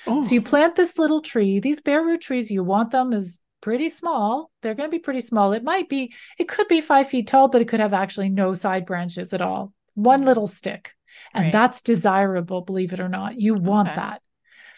Oh. 0.06 0.22
So 0.22 0.34
you 0.34 0.42
plant 0.42 0.76
this 0.76 0.98
little 0.98 1.20
tree. 1.20 1.60
These 1.60 1.80
bare 1.80 2.02
root 2.02 2.20
trees, 2.20 2.50
you 2.50 2.64
want 2.64 2.90
them 2.90 3.12
as 3.12 3.40
pretty 3.60 3.90
small. 3.90 4.50
They're 4.62 4.74
going 4.74 4.88
to 4.90 4.94
be 4.94 5.02
pretty 5.02 5.20
small. 5.20 5.52
It 5.52 5.64
might 5.64 5.88
be, 5.88 6.14
it 6.38 6.48
could 6.48 6.68
be 6.68 6.80
five 6.80 7.08
feet 7.08 7.26
tall, 7.26 7.48
but 7.48 7.60
it 7.60 7.68
could 7.68 7.80
have 7.80 7.92
actually 7.92 8.30
no 8.30 8.54
side 8.54 8.86
branches 8.86 9.32
at 9.32 9.42
all. 9.42 9.72
One 9.98 10.24
little 10.24 10.46
stick. 10.46 10.92
And 11.34 11.46
right. 11.46 11.52
that's 11.52 11.82
desirable, 11.82 12.62
believe 12.62 12.92
it 12.92 13.00
or 13.00 13.08
not. 13.08 13.40
You 13.40 13.54
want 13.54 13.88
okay. 13.88 13.96
that. 13.96 14.22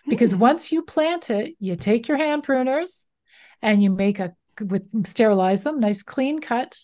Because 0.09 0.33
hmm. 0.33 0.39
once 0.39 0.73
you 0.73 0.83
plant 0.83 1.31
it, 1.31 1.55
you 1.59 1.77
take 1.77 2.09
your 2.09 2.17
hand 2.17 2.43
pruners 2.43 3.05
and 3.63 3.83
you 3.83 3.91
make 3.91 4.19
a 4.19 4.35
with 4.61 5.07
sterilize 5.07 5.63
them, 5.63 5.81
nice 5.81 6.03
clean 6.03 6.41
cut, 6.41 6.79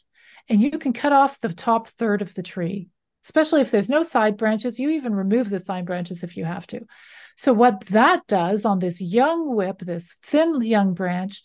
and 0.49 0.63
you 0.63 0.71
can 0.79 0.93
cut 0.93 1.13
off 1.13 1.41
the 1.41 1.53
top 1.53 1.89
third 1.89 2.23
of 2.23 2.35
the 2.35 2.43
tree 2.43 2.89
especially 3.27 3.61
if 3.61 3.73
there's 3.73 3.89
no 3.89 4.05
side 4.05 4.37
branches. 4.37 4.79
You 4.79 4.91
even 4.91 5.13
remove 5.13 5.51
the 5.51 5.59
side 5.59 5.85
branches 5.85 6.23
if 6.23 6.37
you 6.37 6.45
have 6.45 6.65
to. 6.69 6.87
So, 7.37 7.53
what 7.53 7.81
that 7.87 8.27
does 8.29 8.65
on 8.65 8.79
this 8.79 9.01
young 9.01 9.55
whip, 9.55 9.81
this 9.81 10.17
thin 10.23 10.61
young 10.63 10.95
branch, 10.95 11.43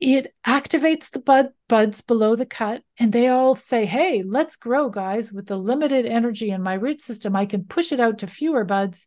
it 0.00 0.32
activates 0.46 1.10
the 1.10 1.18
bud 1.18 1.48
buds 1.68 2.00
below 2.00 2.36
the 2.36 2.46
cut 2.46 2.82
and 2.98 3.12
they 3.12 3.28
all 3.28 3.54
say 3.54 3.84
hey 3.84 4.22
let's 4.22 4.56
grow 4.56 4.88
guys. 4.88 5.32
With 5.32 5.46
the 5.46 5.56
limited 5.56 6.06
energy 6.06 6.50
in 6.50 6.62
my 6.62 6.74
root 6.74 7.00
system 7.00 7.34
i 7.34 7.46
can 7.46 7.64
push 7.64 7.92
it 7.92 8.00
out 8.00 8.18
to 8.18 8.26
fewer 8.26 8.64
buds. 8.64 9.06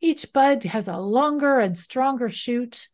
Each 0.00 0.32
bud 0.32 0.64
has 0.64 0.88
a 0.88 0.96
longer 0.96 1.60
and 1.60 1.78
stronger 1.78 2.28
shoot. 2.28 2.88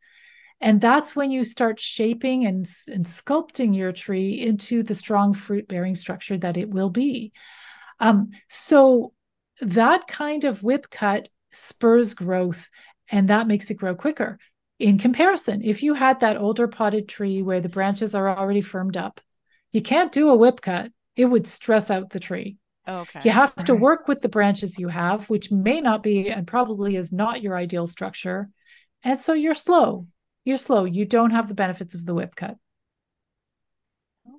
And 0.60 0.80
that's 0.80 1.14
when 1.14 1.30
you 1.30 1.44
start 1.44 1.78
shaping 1.78 2.44
and, 2.44 2.68
and 2.88 3.06
sculpting 3.06 3.74
your 3.76 3.92
tree 3.92 4.40
into 4.40 4.82
the 4.82 4.94
strong 4.94 5.32
fruit 5.32 5.68
bearing 5.68 5.94
structure 5.94 6.36
that 6.36 6.56
it 6.56 6.68
will 6.68 6.90
be. 6.90 7.32
Um, 8.00 8.30
so 8.48 9.14
that 9.60 10.06
kind 10.08 10.44
of 10.44 10.62
whip 10.62 10.90
cut 10.90 11.28
spurs 11.52 12.14
growth 12.14 12.68
and 13.10 13.28
that 13.28 13.46
makes 13.46 13.70
it 13.70 13.74
grow 13.74 13.94
quicker. 13.94 14.38
In 14.78 14.98
comparison, 14.98 15.62
if 15.64 15.82
you 15.82 15.94
had 15.94 16.20
that 16.20 16.36
older 16.36 16.68
potted 16.68 17.08
tree 17.08 17.42
where 17.42 17.60
the 17.60 17.68
branches 17.68 18.14
are 18.14 18.28
already 18.28 18.60
firmed 18.60 18.96
up, 18.96 19.20
you 19.72 19.82
can't 19.82 20.12
do 20.12 20.28
a 20.28 20.36
whip 20.36 20.60
cut. 20.60 20.92
It 21.16 21.26
would 21.26 21.46
stress 21.46 21.90
out 21.90 22.10
the 22.10 22.20
tree. 22.20 22.58
Okay. 22.86 23.20
You 23.24 23.32
have 23.32 23.54
to 23.64 23.74
work 23.74 24.08
with 24.08 24.22
the 24.22 24.28
branches 24.28 24.78
you 24.78 24.88
have, 24.88 25.28
which 25.28 25.50
may 25.50 25.80
not 25.80 26.02
be 26.02 26.30
and 26.30 26.46
probably 26.46 26.96
is 26.96 27.12
not 27.12 27.42
your 27.42 27.56
ideal 27.56 27.86
structure. 27.86 28.48
And 29.02 29.18
so 29.18 29.34
you're 29.34 29.54
slow. 29.54 30.06
You're 30.44 30.58
slow. 30.58 30.84
You 30.84 31.04
don't 31.04 31.32
have 31.32 31.48
the 31.48 31.54
benefits 31.54 31.94
of 31.94 32.06
the 32.06 32.14
whip 32.14 32.34
cut. 32.34 32.56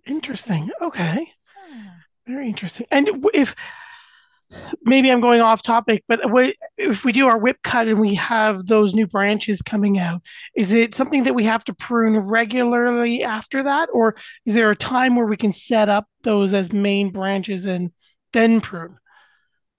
Interesting. 0.08 0.72
Okay. 0.82 1.32
Hmm. 1.56 1.88
Very 2.26 2.48
interesting. 2.48 2.88
And 2.90 3.26
if 3.34 3.56
maybe 4.84 5.12
I'm 5.12 5.22
going 5.22 5.42
off 5.42 5.62
topic, 5.62 6.04
but 6.08 6.22
if 6.78 7.04
we 7.04 7.12
do 7.12 7.28
our 7.28 7.38
whip 7.38 7.58
cut 7.64 7.88
and 7.88 8.00
we 8.00 8.16
have 8.16 8.66
those 8.66 8.94
new 8.94 9.08
branches 9.08 9.62
coming 9.62 10.00
out, 10.00 10.22
is 10.56 10.74
it 10.74 10.96
something 10.96 11.24
that 11.24 11.36
we 11.36 11.44
have 11.44 11.64
to 11.66 11.74
prune 11.74 12.18
regularly 12.18 13.24
after 13.24 13.64
that? 13.64 13.90
Or 13.94 14.16
is 14.46 14.56
there 14.56 14.72
a 14.72 14.76
time 14.76 15.16
where 15.16 15.26
we 15.26 15.38
can 15.38 15.54
set 15.54 15.90
up 15.90 16.08
those 16.24 16.54
as 16.54 16.72
main 16.72 17.12
branches 17.12 17.66
and 17.66 17.92
then 18.34 18.62
prune? 18.62 18.98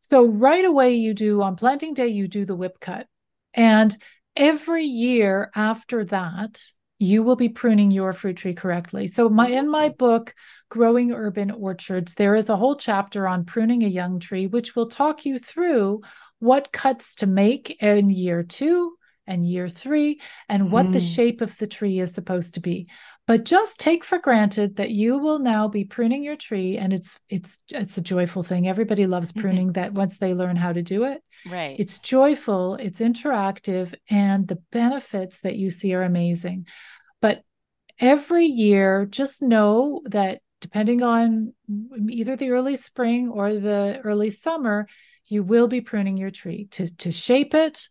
So, 0.00 0.24
right 0.26 0.64
away, 0.64 0.94
you 0.94 1.14
do 1.14 1.42
on 1.42 1.56
planting 1.56 1.94
day, 1.94 2.08
you 2.08 2.26
do 2.26 2.44
the 2.44 2.56
whip 2.56 2.80
cut. 2.80 3.06
And 3.54 3.94
every 4.36 4.84
year 4.84 5.50
after 5.54 6.04
that, 6.06 6.62
you 7.00 7.23
will 7.23 7.35
be 7.35 7.49
pruning 7.49 7.90
your 7.90 8.12
fruit 8.12 8.37
tree 8.37 8.54
correctly. 8.54 9.09
So 9.09 9.30
my 9.30 9.49
in 9.49 9.69
my 9.69 9.88
book 9.88 10.35
Growing 10.69 11.12
Urban 11.12 11.50
Orchards 11.50 12.14
there 12.14 12.37
is 12.37 12.50
a 12.50 12.57
whole 12.57 12.76
chapter 12.76 13.26
on 13.26 13.47
pruning 13.47 13.83
a 13.83 13.88
young 13.88 14.21
tree 14.21 14.47
which 14.47 14.76
will 14.76 14.87
talk 14.87 15.25
you 15.25 15.38
through 15.38 16.02
what 16.38 16.73
cuts 16.73 17.16
to 17.16 17.26
make 17.26 17.83
in 17.83 18.11
year 18.11 18.42
2 18.42 18.95
and 19.26 19.49
year 19.49 19.69
3 19.69 20.21
and 20.49 20.71
what 20.71 20.87
mm. 20.87 20.92
the 20.92 21.00
shape 21.00 21.40
of 21.40 21.57
the 21.57 21.66
tree 21.66 21.99
is 22.00 22.12
supposed 22.12 22.54
to 22.54 22.61
be. 22.61 22.87
But 23.30 23.44
just 23.44 23.78
take 23.78 24.02
for 24.02 24.18
granted 24.18 24.75
that 24.75 24.90
you 24.90 25.16
will 25.16 25.38
now 25.38 25.68
be 25.68 25.84
pruning 25.84 26.25
your 26.25 26.34
tree 26.34 26.76
and 26.76 26.92
it's 26.92 27.16
it's 27.28 27.62
it's 27.68 27.96
a 27.96 28.02
joyful 28.02 28.42
thing. 28.42 28.66
Everybody 28.66 29.06
loves 29.06 29.30
mm-hmm. 29.30 29.40
pruning 29.40 29.72
that 29.75 29.92
once 29.92 30.16
they 30.16 30.34
learn 30.34 30.56
how 30.56 30.72
to 30.72 30.82
do 30.82 31.04
it. 31.04 31.22
Right. 31.49 31.76
It's 31.78 32.00
joyful, 32.00 32.75
it's 32.75 33.00
interactive 33.00 33.94
and 34.08 34.49
the 34.49 34.58
benefits 34.72 35.42
that 35.42 35.54
you 35.54 35.70
see 35.70 35.94
are 35.94 36.02
amazing. 36.02 36.66
But 37.22 37.44
every 38.00 38.46
year, 38.46 39.06
just 39.08 39.42
know 39.42 40.02
that 40.06 40.40
depending 40.60 41.04
on 41.04 41.54
either 42.08 42.34
the 42.34 42.50
early 42.50 42.75
spring 42.75 43.28
or 43.28 43.52
the 43.52 44.00
early 44.02 44.30
summer, 44.30 44.88
you 45.26 45.44
will 45.44 45.68
be 45.68 45.80
pruning 45.80 46.16
your 46.16 46.32
tree 46.32 46.66
to, 46.72 46.96
to 46.96 47.12
shape 47.12 47.54
it, 47.54 47.87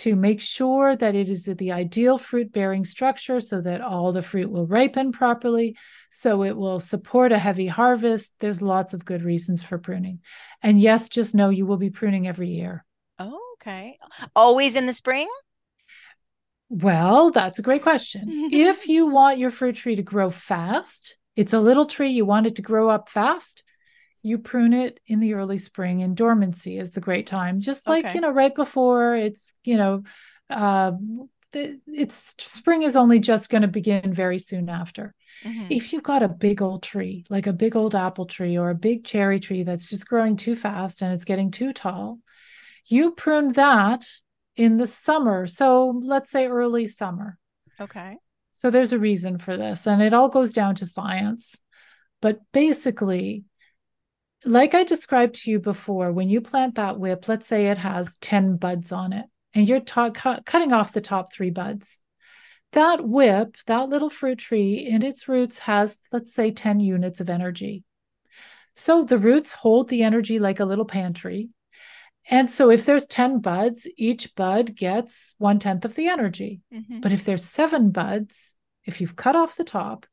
to 0.00 0.16
make 0.16 0.40
sure 0.40 0.96
that 0.96 1.14
it 1.14 1.28
is 1.28 1.44
the 1.44 1.72
ideal 1.72 2.16
fruit 2.16 2.52
bearing 2.52 2.86
structure 2.86 3.38
so 3.38 3.60
that 3.60 3.82
all 3.82 4.12
the 4.12 4.22
fruit 4.22 4.50
will 4.50 4.66
ripen 4.66 5.12
properly, 5.12 5.76
so 6.10 6.42
it 6.42 6.56
will 6.56 6.80
support 6.80 7.32
a 7.32 7.38
heavy 7.38 7.66
harvest. 7.66 8.34
There's 8.40 8.62
lots 8.62 8.94
of 8.94 9.04
good 9.04 9.22
reasons 9.22 9.62
for 9.62 9.76
pruning. 9.76 10.20
And 10.62 10.80
yes, 10.80 11.10
just 11.10 11.34
know 11.34 11.50
you 11.50 11.66
will 11.66 11.76
be 11.76 11.90
pruning 11.90 12.26
every 12.26 12.48
year. 12.48 12.86
Oh, 13.18 13.38
okay. 13.60 13.98
Always 14.34 14.74
in 14.74 14.86
the 14.86 14.94
spring? 14.94 15.28
Well, 16.70 17.30
that's 17.30 17.58
a 17.58 17.62
great 17.62 17.82
question. 17.82 18.24
if 18.52 18.88
you 18.88 19.06
want 19.06 19.36
your 19.36 19.50
fruit 19.50 19.76
tree 19.76 19.96
to 19.96 20.02
grow 20.02 20.30
fast, 20.30 21.18
it's 21.36 21.52
a 21.52 21.60
little 21.60 21.84
tree, 21.84 22.10
you 22.10 22.24
want 22.24 22.46
it 22.46 22.56
to 22.56 22.62
grow 22.62 22.88
up 22.88 23.10
fast, 23.10 23.64
you 24.22 24.38
prune 24.38 24.72
it 24.72 25.00
in 25.06 25.20
the 25.20 25.34
early 25.34 25.58
spring 25.58 26.02
and 26.02 26.16
dormancy 26.16 26.78
is 26.78 26.92
the 26.92 27.00
great 27.00 27.26
time. 27.26 27.60
Just 27.60 27.88
like, 27.88 28.04
okay. 28.04 28.14
you 28.14 28.20
know, 28.20 28.30
right 28.30 28.54
before 28.54 29.14
it's, 29.14 29.54
you 29.64 29.76
know, 29.76 30.02
uh, 30.48 30.92
it's 31.52 32.34
spring 32.38 32.82
is 32.82 32.96
only 32.96 33.18
just 33.18 33.50
going 33.50 33.62
to 33.62 33.68
begin 33.68 34.12
very 34.12 34.38
soon 34.38 34.68
after. 34.68 35.14
Mm-hmm. 35.44 35.66
If 35.70 35.92
you've 35.92 36.02
got 36.02 36.22
a 36.22 36.28
big 36.28 36.62
old 36.62 36.82
tree, 36.82 37.24
like 37.28 37.46
a 37.46 37.52
big 37.52 37.74
old 37.76 37.94
apple 37.94 38.26
tree 38.26 38.56
or 38.56 38.70
a 38.70 38.74
big 38.74 39.04
cherry 39.04 39.40
tree 39.40 39.62
that's 39.62 39.88
just 39.88 40.08
growing 40.08 40.36
too 40.36 40.54
fast 40.54 41.02
and 41.02 41.12
it's 41.12 41.24
getting 41.24 41.50
too 41.50 41.72
tall, 41.72 42.18
you 42.86 43.12
prune 43.12 43.52
that 43.52 44.06
in 44.56 44.76
the 44.76 44.86
summer. 44.86 45.46
So 45.46 46.00
let's 46.02 46.30
say 46.30 46.46
early 46.46 46.86
summer. 46.86 47.38
Okay. 47.80 48.16
So 48.52 48.70
there's 48.70 48.92
a 48.92 48.98
reason 48.98 49.38
for 49.38 49.56
this, 49.56 49.86
and 49.86 50.02
it 50.02 50.12
all 50.12 50.28
goes 50.28 50.52
down 50.52 50.74
to 50.76 50.86
science. 50.86 51.58
But 52.20 52.40
basically, 52.52 53.44
like 54.44 54.74
I 54.74 54.84
described 54.84 55.34
to 55.36 55.50
you 55.50 55.58
before, 55.58 56.12
when 56.12 56.28
you 56.28 56.40
plant 56.40 56.76
that 56.76 56.98
whip, 56.98 57.28
let's 57.28 57.46
say 57.46 57.66
it 57.66 57.78
has 57.78 58.16
10 58.18 58.56
buds 58.56 58.92
on 58.92 59.12
it, 59.12 59.26
and 59.54 59.68
you're 59.68 59.80
ta- 59.80 60.10
cu- 60.10 60.42
cutting 60.44 60.72
off 60.72 60.92
the 60.92 61.00
top 61.00 61.32
three 61.32 61.50
buds. 61.50 61.98
That 62.72 63.06
whip, 63.06 63.56
that 63.66 63.88
little 63.88 64.10
fruit 64.10 64.38
tree 64.38 64.86
in 64.86 65.02
its 65.02 65.28
roots 65.28 65.58
has, 65.60 65.98
let's 66.12 66.32
say, 66.32 66.52
10 66.52 66.80
units 66.80 67.20
of 67.20 67.28
energy. 67.28 67.84
So 68.74 69.04
the 69.04 69.18
roots 69.18 69.52
hold 69.52 69.88
the 69.88 70.02
energy 70.02 70.38
like 70.38 70.60
a 70.60 70.64
little 70.64 70.84
pantry. 70.84 71.50
And 72.30 72.50
so 72.50 72.70
if 72.70 72.86
there's 72.86 73.06
10 73.06 73.40
buds, 73.40 73.88
each 73.96 74.34
bud 74.36 74.76
gets 74.76 75.34
one 75.38 75.58
tenth 75.58 75.84
of 75.84 75.96
the 75.96 76.08
energy. 76.08 76.60
Mm-hmm. 76.72 77.00
But 77.00 77.12
if 77.12 77.24
there's 77.24 77.44
seven 77.44 77.90
buds, 77.90 78.54
if 78.84 79.00
you've 79.00 79.16
cut 79.16 79.36
off 79.36 79.56
the 79.56 79.64
top, 79.64 80.06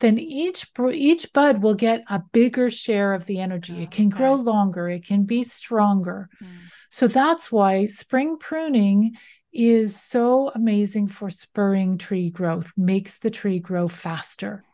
then 0.00 0.18
each 0.18 0.66
each 0.90 1.32
bud 1.32 1.62
will 1.62 1.74
get 1.74 2.02
a 2.08 2.22
bigger 2.32 2.70
share 2.70 3.14
of 3.14 3.26
the 3.26 3.38
energy. 3.38 3.82
it 3.82 3.90
can 3.90 4.08
okay. 4.08 4.16
grow 4.16 4.34
longer, 4.34 4.88
it 4.88 5.06
can 5.06 5.24
be 5.24 5.42
stronger. 5.42 6.28
Mm. 6.42 6.48
So 6.90 7.06
that's 7.06 7.52
why 7.52 7.86
spring 7.86 8.36
pruning 8.38 9.16
is 9.52 10.00
so 10.00 10.50
amazing 10.54 11.08
for 11.08 11.30
spurring 11.30 11.98
tree 11.98 12.30
growth, 12.30 12.72
makes 12.76 13.18
the 13.18 13.30
tree 13.30 13.60
grow 13.60 13.86
faster. 13.86 14.64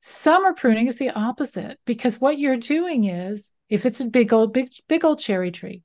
Summer 0.00 0.54
pruning 0.54 0.86
is 0.86 0.96
the 0.96 1.10
opposite 1.10 1.78
because 1.84 2.20
what 2.20 2.38
you're 2.38 2.56
doing 2.56 3.04
is 3.04 3.52
if 3.68 3.84
it's 3.84 4.00
a 4.00 4.06
big 4.06 4.32
old 4.32 4.52
big 4.52 4.70
big 4.88 5.04
old 5.04 5.20
cherry 5.20 5.50
tree. 5.50 5.82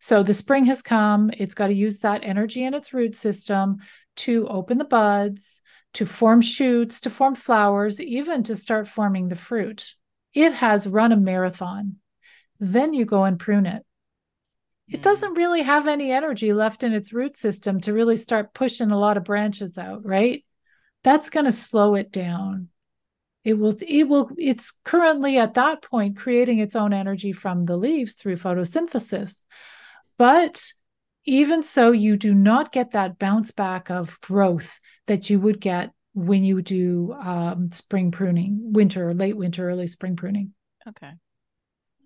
So 0.00 0.22
the 0.22 0.34
spring 0.34 0.66
has 0.66 0.82
come, 0.82 1.30
it's 1.36 1.54
got 1.54 1.68
to 1.68 1.74
use 1.74 2.00
that 2.00 2.24
energy 2.24 2.62
in 2.62 2.74
its 2.74 2.92
root 2.92 3.16
system 3.16 3.78
to 4.16 4.46
open 4.48 4.76
the 4.76 4.84
buds, 4.84 5.62
to 5.94 6.06
form 6.06 6.40
shoots, 6.40 7.00
to 7.02 7.10
form 7.10 7.34
flowers, 7.34 8.00
even 8.00 8.42
to 8.44 8.56
start 8.56 8.88
forming 8.88 9.28
the 9.28 9.36
fruit. 9.36 9.94
It 10.32 10.52
has 10.52 10.86
run 10.86 11.12
a 11.12 11.16
marathon. 11.16 11.96
Then 12.60 12.92
you 12.92 13.04
go 13.04 13.24
and 13.24 13.38
prune 13.38 13.66
it. 13.66 13.84
It 14.88 15.00
Mm. 15.00 15.02
doesn't 15.02 15.34
really 15.34 15.62
have 15.62 15.86
any 15.86 16.12
energy 16.12 16.52
left 16.52 16.82
in 16.82 16.92
its 16.92 17.12
root 17.12 17.36
system 17.36 17.80
to 17.80 17.92
really 17.92 18.16
start 18.16 18.54
pushing 18.54 18.90
a 18.90 18.98
lot 18.98 19.16
of 19.16 19.24
branches 19.24 19.78
out, 19.78 20.04
right? 20.04 20.44
That's 21.02 21.30
going 21.30 21.46
to 21.46 21.52
slow 21.52 21.94
it 21.94 22.10
down. 22.10 22.68
It 23.44 23.54
will, 23.54 23.76
it 23.86 24.08
will, 24.08 24.30
it's 24.38 24.72
currently 24.84 25.38
at 25.38 25.54
that 25.54 25.82
point 25.82 26.16
creating 26.16 26.58
its 26.58 26.74
own 26.74 26.92
energy 26.92 27.32
from 27.32 27.66
the 27.66 27.76
leaves 27.76 28.14
through 28.14 28.36
photosynthesis. 28.36 29.42
But 30.16 30.72
even 31.24 31.62
so, 31.62 31.90
you 31.90 32.16
do 32.16 32.34
not 32.34 32.72
get 32.72 32.92
that 32.92 33.18
bounce 33.18 33.50
back 33.50 33.90
of 33.90 34.20
growth 34.20 34.78
that 35.06 35.30
you 35.30 35.40
would 35.40 35.60
get 35.60 35.92
when 36.14 36.44
you 36.44 36.62
do 36.62 37.14
um, 37.20 37.72
spring 37.72 38.10
pruning, 38.10 38.72
winter, 38.72 39.12
late 39.14 39.36
winter, 39.36 39.68
early 39.68 39.86
spring 39.86 40.16
pruning. 40.16 40.52
Okay. 40.88 41.12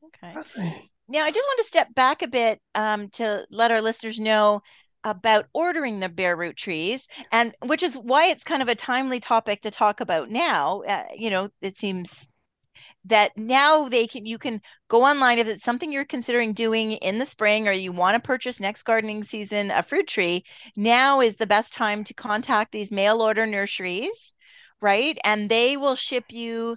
Okay. 0.06 0.34
Fascinating. 0.34 0.88
Now, 1.08 1.24
I 1.24 1.30
just 1.30 1.46
want 1.46 1.58
to 1.60 1.66
step 1.66 1.94
back 1.94 2.22
a 2.22 2.28
bit 2.28 2.60
um, 2.74 3.08
to 3.10 3.46
let 3.50 3.70
our 3.70 3.80
listeners 3.80 4.20
know 4.20 4.60
about 5.04 5.46
ordering 5.52 6.00
the 6.00 6.08
bare 6.08 6.36
root 6.36 6.56
trees, 6.56 7.06
and 7.32 7.54
which 7.64 7.82
is 7.82 7.94
why 7.94 8.26
it's 8.26 8.44
kind 8.44 8.62
of 8.62 8.68
a 8.68 8.74
timely 8.74 9.20
topic 9.20 9.62
to 9.62 9.70
talk 9.70 10.00
about 10.00 10.30
now. 10.30 10.82
Uh, 10.82 11.04
you 11.16 11.30
know, 11.30 11.48
it 11.62 11.78
seems 11.78 12.28
that 13.04 13.32
now 13.36 13.88
they 13.88 14.06
can 14.06 14.26
you 14.26 14.38
can 14.38 14.60
go 14.88 15.04
online 15.04 15.38
if 15.38 15.46
it's 15.48 15.64
something 15.64 15.92
you're 15.92 16.04
considering 16.04 16.52
doing 16.52 16.92
in 16.92 17.18
the 17.18 17.26
spring 17.26 17.68
or 17.68 17.72
you 17.72 17.92
want 17.92 18.14
to 18.14 18.26
purchase 18.26 18.60
next 18.60 18.82
gardening 18.84 19.24
season 19.24 19.70
a 19.70 19.82
fruit 19.82 20.06
tree 20.06 20.44
now 20.76 21.20
is 21.20 21.36
the 21.36 21.46
best 21.46 21.72
time 21.72 22.04
to 22.04 22.14
contact 22.14 22.72
these 22.72 22.90
mail 22.90 23.22
order 23.22 23.46
nurseries 23.46 24.34
right 24.80 25.18
and 25.24 25.48
they 25.48 25.76
will 25.76 25.96
ship 25.96 26.24
you 26.30 26.76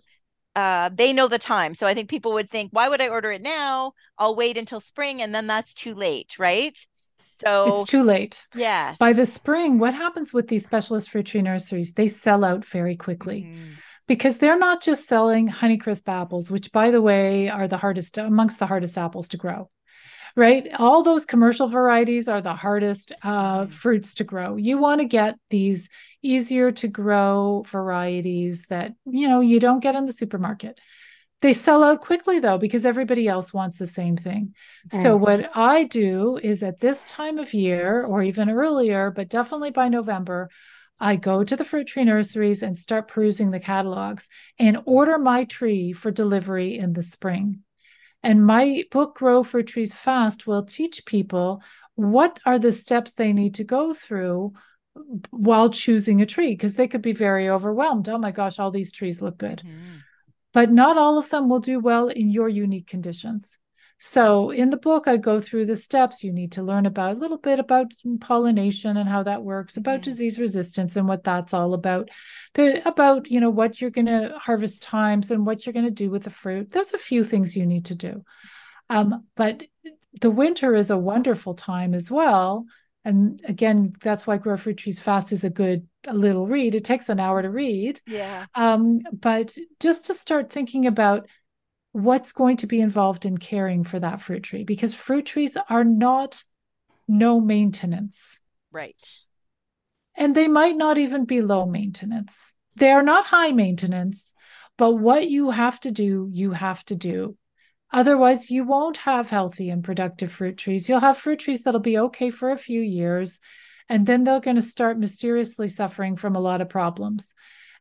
uh, 0.56 0.90
they 0.94 1.14
know 1.14 1.28
the 1.28 1.40
time. 1.40 1.74
So 1.74 1.88
I 1.88 1.94
think 1.94 2.10
people 2.10 2.34
would 2.34 2.50
think, 2.50 2.72
why 2.74 2.90
would 2.90 3.02
I 3.02 3.08
order 3.10 3.32
it 3.32 3.42
now? 3.42 3.94
I'll 4.18 4.36
wait 4.36 4.58
until 4.58 4.80
spring 4.80 5.22
and 5.22 5.34
then 5.34 5.48
that's 5.48 5.74
too 5.74 5.94
late, 5.96 6.36
right? 6.38 6.78
So 7.30 7.68
It's 7.68 7.90
too 7.90 8.04
late. 8.04 8.48
yes. 8.54 9.00
By 9.00 9.14
the 9.14 9.26
spring, 9.26 9.80
what 9.80 9.94
happens 9.94 10.34
with 10.34 10.48
these 10.48 10.64
specialist 10.64 11.10
fruit 11.10 11.26
tree 11.26 11.42
nurseries? 11.42 11.94
They 11.94 12.08
sell 12.08 12.44
out 12.44 12.66
very 12.66 12.96
quickly. 12.96 13.48
Mhm. 13.48 13.76
Because 14.12 14.40
they're 14.40 14.60
not 14.60 14.84
just 14.84 15.08
selling 15.08 15.48
Honeycrisp 15.48 16.06
apples, 16.10 16.52
which, 16.52 16.70
by 16.74 16.92
the 16.92 17.02
way, 17.02 17.48
are 17.48 17.66
the 17.70 17.78
hardest 17.78 18.18
amongst 18.18 18.60
the 18.60 18.66
hardest 18.68 18.98
apples 18.98 19.30
to 19.30 19.38
grow. 19.38 19.70
Right, 20.36 20.68
all 20.78 21.02
those 21.02 21.26
commercial 21.26 21.70
varieties 21.70 22.28
are 22.28 22.42
the 22.42 22.54
hardest 22.54 23.14
uh, 23.24 23.68
Mhm. 23.68 23.72
fruits 23.72 24.14
to 24.16 24.26
grow. 24.26 24.58
You 24.58 24.78
want 24.78 25.00
to 25.00 25.06
get 25.20 25.38
these 25.50 25.88
easier 26.22 26.74
to 26.74 26.88
grow 26.90 27.64
varieties 27.68 28.66
that 28.66 28.92
you 29.06 29.30
know 29.30 29.40
you 29.40 29.62
don't 29.62 29.84
get 29.86 29.96
in 29.96 30.06
the 30.08 30.20
supermarket. 30.22 30.78
They 31.42 31.54
sell 31.54 31.82
out 31.82 32.02
quickly 32.02 32.40
though 32.40 32.58
because 32.58 32.86
everybody 32.86 33.30
else 33.30 33.54
wants 33.54 33.78
the 33.80 33.88
same 33.88 34.18
thing. 34.18 34.44
So 34.92 35.18
Mm. 35.18 35.22
what 35.22 35.40
I 35.56 35.86
do 35.86 36.38
is 36.52 36.64
at 36.64 36.82
this 36.82 37.06
time 37.06 37.38
of 37.40 37.54
year 37.54 38.04
or 38.04 38.22
even 38.24 38.50
earlier, 38.50 39.10
but 39.10 39.30
definitely 39.30 39.72
by 39.72 39.88
November, 39.88 40.50
I 41.02 41.16
go 41.16 41.44
to 41.44 41.56
the 41.56 41.66
fruit 41.66 41.88
tree 41.88 42.04
nurseries 42.04 42.62
and 42.62 42.78
start 42.78 43.08
perusing 43.08 43.50
the 43.50 43.60
catalogs 43.60 44.28
and 44.60 44.84
order 44.86 45.18
my 45.18 45.46
tree 45.46 45.92
for 45.94 46.12
delivery 46.12 46.78
in 46.78 46.94
the 46.94 47.02
spring. 47.02 47.64
And 48.22 48.46
my 48.46 48.86
book, 48.92 49.16
Grow 49.16 49.42
Fruit 49.42 49.66
Trees 49.66 49.96
Fast, 49.96 50.46
will 50.46 50.64
teach 50.64 51.04
people 51.06 51.64
what 51.96 52.40
are 52.46 52.60
the 52.60 52.72
steps 52.72 53.14
they 53.14 53.34
need 53.34 53.56
to 53.56 53.64
go 53.64 53.96
through 53.96 54.54
while 55.32 55.70
choosing 55.70 56.22
a 56.22 56.26
tree, 56.28 56.52
because 56.52 56.76
they 56.76 56.88
could 56.88 57.02
be 57.02 57.14
very 57.14 57.50
overwhelmed. 57.50 58.08
Oh 58.08 58.20
my 58.20 58.32
gosh, 58.32 58.60
all 58.60 58.70
these 58.70 58.92
trees 58.92 59.22
look 59.22 59.40
good. 59.40 59.64
Mhm. 59.66 60.04
But 60.54 60.72
not 60.72 60.98
all 60.98 61.18
of 61.18 61.30
them 61.30 61.50
will 61.50 61.62
do 61.62 61.80
well 61.80 62.10
in 62.10 62.30
your 62.30 62.48
unique 62.48 62.88
conditions. 62.88 63.58
So 64.04 64.50
in 64.50 64.72
the 64.72 64.78
book, 64.78 65.08
I 65.08 65.18
go 65.18 65.40
through 65.40 65.68
the 65.68 65.76
steps. 65.76 66.24
You 66.24 66.34
need 66.34 66.54
to 66.54 66.64
learn 66.64 66.88
about 66.88 67.18
a 67.18 67.20
little 67.20 67.38
bit 67.38 67.60
about 67.60 67.92
pollination 68.20 68.98
and 68.98 69.08
how 69.08 69.22
that 69.24 69.44
works, 69.44 69.78
about 69.78 70.00
Mhm. 70.00 70.04
disease 70.06 70.40
resistance 70.40 70.96
and 70.96 71.08
what 71.08 71.24
that's 71.24 71.54
all 71.54 71.76
about. 71.76 72.10
The 72.56 72.86
about 72.88 73.30
you 73.30 73.40
know 73.40 73.52
what 73.52 73.80
you're 73.80 73.92
going 73.92 74.08
to 74.08 74.34
harvest 74.40 74.82
times 74.82 75.30
and 75.30 75.46
what 75.46 75.66
you're 75.66 75.74
going 75.74 75.86
to 75.86 75.92
do 75.92 76.10
with 76.10 76.24
the 76.24 76.32
fruit. 76.32 76.72
There's 76.72 76.94
a 76.96 76.98
few 76.98 77.24
things 77.24 77.56
you 77.56 77.68
need 77.68 77.86
to 77.86 77.96
do, 77.96 78.26
um, 78.90 79.26
but 79.36 79.62
the 80.20 80.32
winter 80.32 80.74
is 80.76 80.90
a 80.90 80.98
wonderful 80.98 81.54
time 81.54 81.94
as 81.94 82.10
well. 82.10 82.66
And 83.06 83.40
again, 83.46 83.94
that's 84.02 84.26
why 84.26 84.38
Grow 84.38 84.58
Fruit 84.58 84.78
Trees 84.78 85.00
Fast 85.00 85.32
is 85.32 85.44
a 85.44 85.50
good 85.52 85.88
a 86.08 86.14
little 86.16 86.48
read. 86.48 86.74
It 86.74 86.84
takes 86.84 87.10
an 87.10 87.20
hour 87.20 87.44
to 87.44 87.50
read, 87.52 88.02
Yeah. 88.08 88.46
um, 88.56 89.00
but 89.14 89.56
just 89.80 90.06
to 90.08 90.16
start 90.16 90.52
thinking 90.52 90.88
about 90.88 91.28
what's 91.92 92.32
going 92.32 92.58
to 92.58 92.68
be 92.68 92.80
involved 92.80 93.26
in 93.26 93.38
caring 93.38 93.84
for 93.84 94.00
that 94.00 94.22
fruit 94.22 94.44
tree 94.44 94.64
because 94.64 94.94
fruit 94.94 95.26
trees 95.26 95.58
are 95.70 95.84
not 95.84 96.44
no 97.08 97.40
maintenance 97.42 98.40
Right. 98.72 98.96
and 100.16 100.34
they 100.36 100.48
might 100.48 100.78
not 100.78 100.98
even 100.98 101.26
be 101.26 101.42
low 101.42 101.66
maintenance. 101.66 102.54
They 102.78 102.92
are 102.92 103.04
not 103.04 103.26
high 103.26 103.52
maintenance, 103.52 104.34
but 104.78 104.94
what 104.94 105.30
you 105.30 105.50
have 105.50 105.80
to 105.82 105.92
do, 105.92 106.30
you 106.32 106.52
have 106.52 106.86
to 106.86 106.96
do. 106.96 107.38
Otherwise, 107.92 108.50
you 108.50 108.64
won't 108.64 108.96
have 108.98 109.30
healthy 109.30 109.70
and 109.70 109.84
productive 109.84 110.32
fruit 110.32 110.58
trees. 110.58 110.88
You'll 110.88 111.02
have 111.02 111.18
fruit 111.18 111.40
trees 111.40 111.64
that'll 111.64 111.82
be 111.82 111.98
okay 111.98 112.30
for 112.30 112.52
a 112.52 112.58
few 112.58 112.80
years, 112.80 113.42
and 113.90 114.06
then 114.06 114.24
they're 114.24 114.40
going 114.40 114.56
to 114.56 114.62
start 114.62 114.98
mysteriously 114.98 115.68
suffering 115.68 116.16
from 116.16 116.38
a 116.38 116.40
lot 116.40 116.62
of 116.62 116.70
problems. 116.70 117.34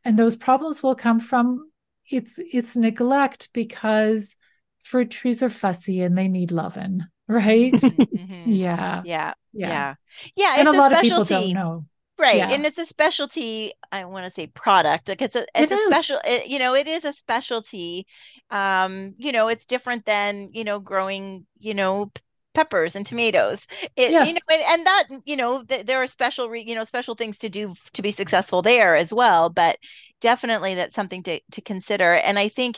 And 0.03 0.19
those 0.19 0.35
problems 0.35 0.83
will 0.83 0.95
come 0.95 1.21
from 1.21 1.70
it's 2.11 2.39
it's 2.39 2.75
neglect 2.75 3.49
because 3.53 4.35
fruit 4.83 5.11
trees 5.11 5.43
are 5.43 5.49
fussy 5.49 6.01
and 6.01 6.17
they 6.17 6.27
need 6.27 6.51
loving, 6.51 7.01
right? 7.27 7.81
Mhm, 7.83 8.07
mhm. 8.17 8.61
yeah, 8.67 9.03
Yeah. 9.03 9.33
yeah. 9.53 9.63
Yeah. 9.63 9.95
Yeah. 10.35 10.55
And 10.57 10.67
It's 10.67 10.73
a 10.73 10.73
lot 10.73 10.91
of 10.91 10.99
people 10.99 11.25
specialty. 11.25 11.25
don't 11.25 11.53
know. 11.53 11.85
Right. 12.19 12.43
Yeah. 12.43 12.49
And 12.49 12.65
it's 12.65 12.77
a 12.79 12.85
specialty, 12.85 13.73
I 13.91 14.05
want 14.05 14.25
to 14.25 14.31
say 14.31 14.47
product. 14.47 15.09
Like 15.09 15.21
it's 15.21 15.35
a 15.35 15.45
It 15.57 15.71
it's 15.71 15.71
a 15.71 15.77
special 15.79 16.19
it, 16.25 16.47
you 16.47 16.59
know, 16.59 16.75
it 16.75 16.87
is 16.87 17.05
a 17.05 17.13
specialty. 17.13 18.07
Um, 18.51 19.15
you 19.17 19.31
know, 19.33 19.49
it's 19.49 19.65
different 19.65 20.05
than, 20.05 20.49
you 20.53 20.63
know, 20.63 20.79
growing, 20.79 21.47
you 21.59 21.73
know, 21.75 22.07
p- 22.07 22.21
peppers 22.53 22.95
and 22.95 23.05
tomatoes. 23.05 23.65
It, 23.95 24.17
you 24.19 24.33
know, 24.33 24.39
and, 24.49 24.61
and 24.61 24.85
that, 24.85 25.03
you 25.25 25.35
know, 25.35 25.63
th 25.63 25.85
there 25.85 26.01
are 26.01 26.07
special, 26.07 26.49
re 26.49 26.61
you 26.61 26.75
know, 26.75 26.83
special 26.83 27.15
things 27.15 27.37
to 27.39 27.49
do 27.49 27.71
f- 27.71 27.91
to 27.93 28.01
be 28.01 28.11
successful 28.11 28.61
there 28.61 28.95
as 28.95 29.13
well, 29.13 29.49
but 29.49 29.77
definitely 30.21 30.75
that's 30.75 30.95
something 30.95 31.23
to 31.23 31.39
to 31.51 31.61
consider. 31.61 32.13
And 32.13 32.37
I 32.39 32.47
think 32.49 32.77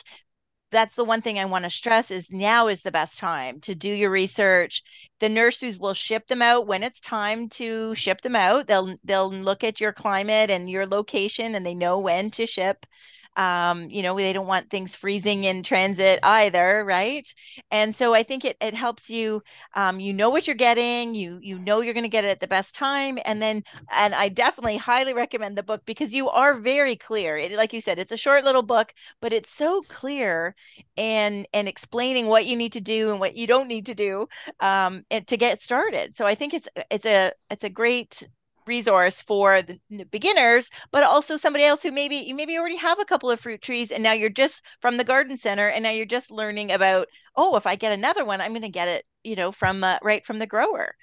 that's 0.70 0.96
the 0.96 1.04
one 1.04 1.22
thing 1.22 1.38
I 1.38 1.44
want 1.44 1.64
to 1.64 1.70
stress 1.70 2.10
is 2.10 2.30
now 2.32 2.66
is 2.66 2.82
the 2.82 2.90
best 2.90 3.18
time 3.18 3.60
to 3.60 3.74
do 3.76 3.88
your 3.90 4.10
research. 4.10 4.82
The 5.20 5.28
nurseries 5.28 5.78
will 5.78 5.94
ship 5.94 6.26
them 6.26 6.42
out 6.42 6.66
when 6.66 6.82
it's 6.82 7.00
time 7.00 7.48
to 7.50 7.94
ship 7.94 8.22
them 8.22 8.34
out. 8.34 8.66
They'll 8.66 8.96
they'll 9.04 9.30
look 9.30 9.62
at 9.62 9.80
your 9.80 9.92
climate 9.92 10.50
and 10.50 10.68
your 10.68 10.86
location 10.86 11.54
and 11.54 11.64
they 11.64 11.74
know 11.74 11.98
when 12.00 12.30
to 12.32 12.46
ship. 12.46 12.86
Um, 13.36 13.90
you 13.90 14.02
know, 14.02 14.16
they 14.16 14.32
don't 14.32 14.46
want 14.46 14.70
things 14.70 14.94
freezing 14.94 15.44
in 15.44 15.62
transit 15.62 16.20
either, 16.22 16.84
right? 16.84 17.26
And 17.70 17.94
so 17.94 18.14
I 18.14 18.22
think 18.22 18.44
it 18.44 18.56
it 18.60 18.74
helps 18.74 19.10
you 19.10 19.42
um, 19.74 20.00
you 20.00 20.12
know 20.12 20.30
what 20.30 20.46
you're 20.46 20.56
getting, 20.56 21.14
you 21.14 21.38
you 21.42 21.58
know 21.58 21.80
you're 21.80 21.94
going 21.94 22.04
to 22.04 22.08
get 22.08 22.24
it 22.24 22.28
at 22.28 22.40
the 22.40 22.46
best 22.48 22.74
time 22.74 23.18
and 23.24 23.40
then 23.42 23.62
and 23.92 24.14
I 24.14 24.28
definitely 24.28 24.76
highly 24.76 25.12
recommend 25.14 25.56
the 25.58 25.62
book 25.62 25.82
because 25.84 26.12
you 26.12 26.28
are 26.30 26.54
very 26.54 26.96
clear. 26.96 27.36
It 27.36 27.52
like 27.52 27.72
you 27.72 27.80
said, 27.80 27.98
it's 27.98 28.12
a 28.12 28.16
short 28.16 28.44
little 28.44 28.62
book, 28.62 28.92
but 29.20 29.32
it's 29.32 29.50
so 29.50 29.82
clear 29.88 30.54
and 30.96 31.46
and 31.52 31.68
explaining 31.68 32.26
what 32.26 32.46
you 32.46 32.56
need 32.56 32.72
to 32.72 32.80
do 32.80 33.10
and 33.10 33.20
what 33.20 33.34
you 33.36 33.46
don't 33.46 33.68
need 33.68 33.86
to 33.86 33.94
do 33.94 34.28
um, 34.60 35.04
to 35.26 35.36
get 35.36 35.62
started. 35.62 36.16
So 36.16 36.26
I 36.26 36.34
think 36.34 36.54
it's 36.54 36.68
it's 36.90 37.06
a 37.06 37.32
it's 37.50 37.64
a 37.64 37.70
great 37.70 38.28
resource 38.66 39.22
for 39.22 39.62
the 39.62 39.78
beginners, 40.10 40.70
but 40.90 41.02
also 41.04 41.36
somebody 41.36 41.64
else 41.64 41.82
who 41.82 41.92
maybe 41.92 42.16
you 42.16 42.34
maybe 42.34 42.58
already 42.58 42.76
have 42.76 43.00
a 43.00 43.04
couple 43.04 43.30
of 43.30 43.40
fruit 43.40 43.62
trees 43.62 43.90
and 43.90 44.02
now 44.02 44.12
you're 44.12 44.28
just 44.30 44.62
from 44.80 44.96
the 44.96 45.04
garden 45.04 45.36
center 45.36 45.68
and 45.68 45.82
now 45.82 45.90
you're 45.90 46.06
just 46.06 46.30
learning 46.30 46.72
about 46.72 47.08
oh 47.36 47.56
if 47.56 47.66
I 47.66 47.76
get 47.76 47.92
another 47.92 48.24
one 48.24 48.40
I'm 48.40 48.52
going 48.52 48.62
to 48.62 48.68
get 48.68 48.88
it 48.88 49.04
you 49.22 49.36
know 49.36 49.52
from 49.52 49.82
uh, 49.84 49.98
right 50.02 50.24
from 50.24 50.38
the 50.38 50.46
grower. 50.46 50.94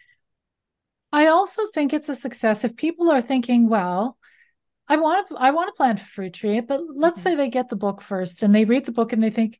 I 1.11 1.27
also 1.27 1.65
think 1.73 1.93
it's 1.93 2.09
a 2.09 2.15
success 2.15 2.63
if 2.63 2.75
people 2.75 3.09
are 3.11 3.21
thinking, 3.21 3.67
well, 3.69 4.17
I 4.89 4.97
want 4.97 5.29
to 5.29 5.37
I 5.37 5.51
want 5.51 5.69
to 5.69 5.73
plant 5.77 6.01
a 6.01 6.05
fruit 6.05 6.33
tree, 6.33 6.61
but 6.61 6.81
let's 6.95 7.21
Mhm. 7.21 7.23
say 7.23 7.35
they 7.35 7.49
get 7.49 7.69
the 7.69 7.77
book 7.77 8.01
first 8.01 8.43
and 8.43 8.55
they 8.55 8.65
read 8.65 8.85
the 8.85 8.93
book 8.93 9.13
and 9.13 9.23
they 9.23 9.31
think, 9.31 9.59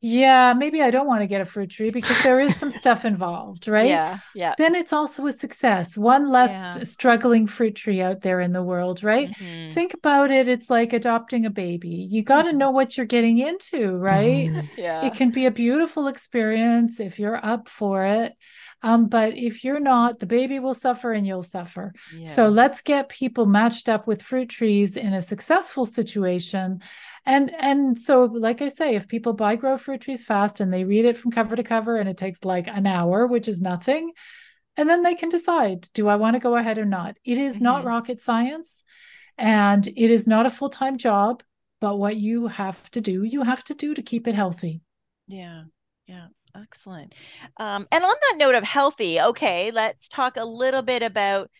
yeah, 0.00 0.54
maybe 0.54 0.80
I 0.80 0.90
don't 0.90 1.06
want 1.08 1.22
to 1.22 1.26
get 1.26 1.40
a 1.40 1.44
fruit 1.44 1.70
tree 1.70 1.90
because 1.90 2.20
there 2.20 2.38
is 2.38 2.56
some 2.56 2.70
stuff 2.70 3.04
involved, 3.04 3.66
right? 3.66 3.88
Yeah, 3.88 4.18
yeah. 4.32 4.54
Then 4.56 4.74
it's 4.76 4.92
also 4.92 5.26
a 5.26 5.32
success. 5.32 5.98
One 5.98 6.28
less 6.28 6.52
Yeah. 6.52 6.84
struggling 6.84 7.46
fruit 7.48 7.74
tree 7.74 8.00
out 8.00 8.20
there 8.22 8.40
in 8.40 8.52
the 8.52 8.62
world, 8.62 9.02
right? 9.02 9.30
Mhm. 9.40 9.72
Think 9.72 9.94
about 9.94 10.30
it. 10.30 10.46
It's 10.48 10.70
like 10.70 10.92
adopting 10.92 11.46
a 11.46 11.50
baby. 11.50 12.06
You 12.10 12.22
got 12.22 12.42
to 12.42 12.52
Mhm. 12.52 12.56
know 12.58 12.70
what 12.70 12.96
you're 12.96 13.06
getting 13.06 13.38
into, 13.38 13.96
right? 13.96 14.50
Mhm. 14.50 14.68
Yeah. 14.76 15.00
It 15.06 15.14
can 15.14 15.30
be 15.30 15.46
a 15.46 15.50
beautiful 15.50 16.06
experience 16.06 17.00
if 17.00 17.18
you're 17.18 17.44
up 17.44 17.68
for 17.68 18.04
it. 18.04 18.34
Um, 18.82 19.08
but 19.08 19.36
if 19.36 19.64
you're 19.64 19.80
not, 19.80 20.20
the 20.20 20.26
baby 20.26 20.60
will 20.60 20.74
suffer 20.74 21.12
and 21.12 21.26
you'll 21.26 21.42
suffer. 21.42 21.92
So 22.22 22.48
let's 22.48 22.80
get 22.80 23.08
people 23.08 23.46
matched 23.46 23.88
up 23.88 24.06
with 24.06 24.22
fruit 24.22 24.48
trees 24.48 24.96
in 24.96 25.12
a 25.12 25.22
successful 25.22 25.84
situation. 25.84 26.80
And 27.28 27.54
and 27.60 28.00
so 28.00 28.24
like 28.24 28.60
I 28.62 28.68
say, 28.70 28.96
if 28.96 29.06
people 29.06 29.34
buy 29.34 29.54
grow 29.56 29.78
fruit 29.78 30.00
trees 30.00 30.24
fast 30.24 30.60
and 30.60 30.72
they 30.72 30.84
read 30.84 31.04
it 31.04 31.16
from 31.16 31.30
cover 31.30 31.54
to 31.56 31.62
cover 31.62 31.96
and 31.96 32.08
it 32.08 32.16
takes 32.16 32.44
like 32.44 32.66
an 32.66 32.86
hour, 32.86 33.26
which 33.28 33.46
is 33.48 33.62
nothing, 33.62 34.12
and 34.76 34.88
then 34.88 35.02
they 35.04 35.14
can 35.14 35.28
decide, 35.30 35.88
do 35.94 36.08
I 36.08 36.16
want 36.16 36.34
to 36.36 36.40
go 36.40 36.56
ahead 36.56 36.78
or 36.78 36.86
not? 36.86 37.16
It 37.24 37.38
is 37.38 37.60
not 37.60 37.84
Mhm. 37.84 37.86
rocket 37.86 38.22
science 38.22 38.84
and 39.38 39.86
it 39.88 40.10
is 40.10 40.26
not 40.28 40.46
a 40.46 40.50
full-time 40.50 40.98
job, 40.98 41.42
but 41.80 41.98
what 41.98 42.16
you 42.16 42.48
have 42.48 42.90
to 42.92 43.00
do, 43.02 43.24
you 43.24 43.42
have 43.44 43.64
to 43.64 43.74
do 43.74 43.94
to 43.94 44.02
keep 44.02 44.28
it 44.28 44.34
healthy. 44.36 44.82
Yeah, 45.26 45.64
yeah, 46.06 46.28
excellent. 46.56 47.14
Um, 47.58 47.86
and 47.92 48.04
on 48.04 48.14
that 48.30 48.36
note 48.38 48.54
of 48.54 48.64
healthy, 48.64 49.20
okay, 49.20 49.70
let's 49.70 50.08
talk 50.08 50.36
a 50.36 50.44
little 50.44 50.82
bit 50.82 51.02
about, 51.02 51.50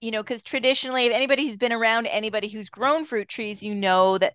you 0.00 0.10
know, 0.10 0.22
because 0.22 0.42
traditionally, 0.42 1.06
if 1.06 1.12
anybody 1.14 1.46
who's 1.46 1.56
been 1.58 1.72
around 1.72 2.06
anybody 2.06 2.48
who's 2.48 2.70
grown 2.70 3.04
fruit 3.04 3.28
trees, 3.28 3.62
you 3.62 3.74
know 3.74 4.18
that 4.18 4.34